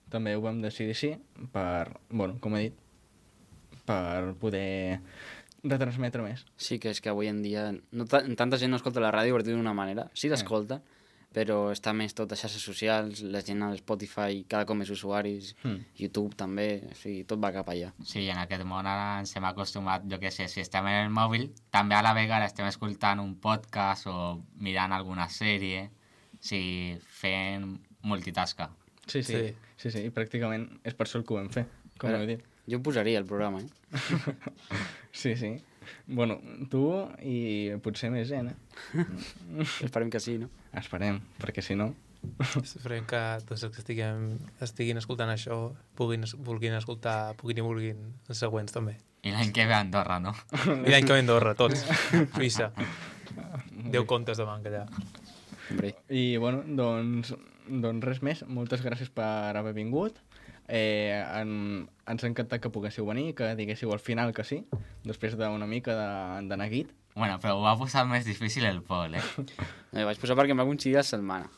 [0.10, 1.12] també ho vam decidir així
[1.54, 2.86] per, bueno, com he dit,
[3.86, 5.00] per poder
[5.64, 6.46] retransmetre més.
[6.58, 9.34] Sí, que és que avui en dia no ta tanta gent no escolta la ràdio
[9.36, 10.10] per dir d'una manera.
[10.14, 10.82] Sí l'escolta,
[11.34, 15.52] però està més tot a xarxes socials, la gent a Spotify, cada cop més usuaris,
[15.64, 15.84] Hmm.
[15.96, 17.92] YouTube també, o sigui, tot va cap allà.
[18.04, 21.12] Sí, en aquest món ara ens hem acostumat, jo què sé, si estem en el
[21.12, 25.90] mòbil, també a la vegada estem escoltant un podcast o mirant alguna sèrie,
[26.34, 28.72] o sigui, fent multitasca.
[29.06, 29.56] Sí, sí, Sí.
[29.78, 31.68] sí, sí, pràcticament és per això el que ho vam fer,
[32.00, 32.44] com Ara- heu dit.
[32.70, 33.70] Jo posaria al programa, eh?
[35.12, 35.56] Sí, sí.
[36.06, 36.38] Bueno,
[36.70, 36.84] tu
[37.26, 39.06] i potser més gent, eh?
[39.86, 40.52] Esperem que sí, no?
[40.78, 41.92] Esperem, perquè si no...
[42.62, 45.60] Esperem que tots els que estiguem, estiguin escoltant això
[45.96, 48.98] puguin, vulguin escoltar, puguin i vulguin els següents també.
[49.24, 50.34] I l'any que ve a Andorra, no?
[50.54, 51.84] I l'any que ve a Andorra, tots.
[52.36, 52.70] Suïssa.
[53.92, 54.86] Deu comptes de banca allà.
[55.70, 57.34] Hombre, I, bueno, doncs,
[57.70, 58.44] doncs res més.
[58.48, 60.20] Moltes gràcies per haver vingut.
[60.70, 64.64] Eh, en, ens ha encantat que poguéssiu venir, que diguéssiu al final que sí,
[65.06, 66.92] després d'una mica de, de neguit.
[67.16, 69.24] Bueno, però ho va posar més difícil el Pol, eh?
[69.94, 71.50] no, vaig posar perquè em va coincidir la setmana.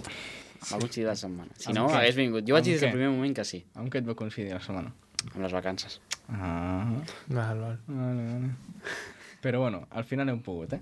[0.00, 1.52] Va coincidir la setmana.
[1.60, 2.44] Si no, hagués vingut.
[2.48, 4.60] Jo vaig dir des del primer moment que sí, Amb què et va coincidir la
[4.64, 4.92] setmana?
[5.34, 5.98] amb les vacances.
[6.32, 6.86] Ah,
[7.28, 7.78] Val, val.
[7.86, 8.50] vale, vale.
[9.44, 10.80] Però bueno, al final hem pogut, eh?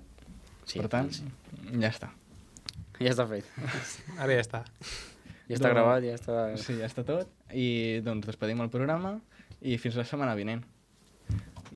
[0.63, 1.25] Sí, per tant, sí.
[1.81, 2.11] ja està.
[2.99, 3.47] Ja està fet.
[4.17, 4.63] Ara ja està.
[5.49, 6.41] Ja està Doncs- gravat, ja està...
[6.61, 7.29] Sí, ja està tot.
[7.51, 9.15] I doncs despedim el programa
[9.61, 10.61] i fins la setmana vinent.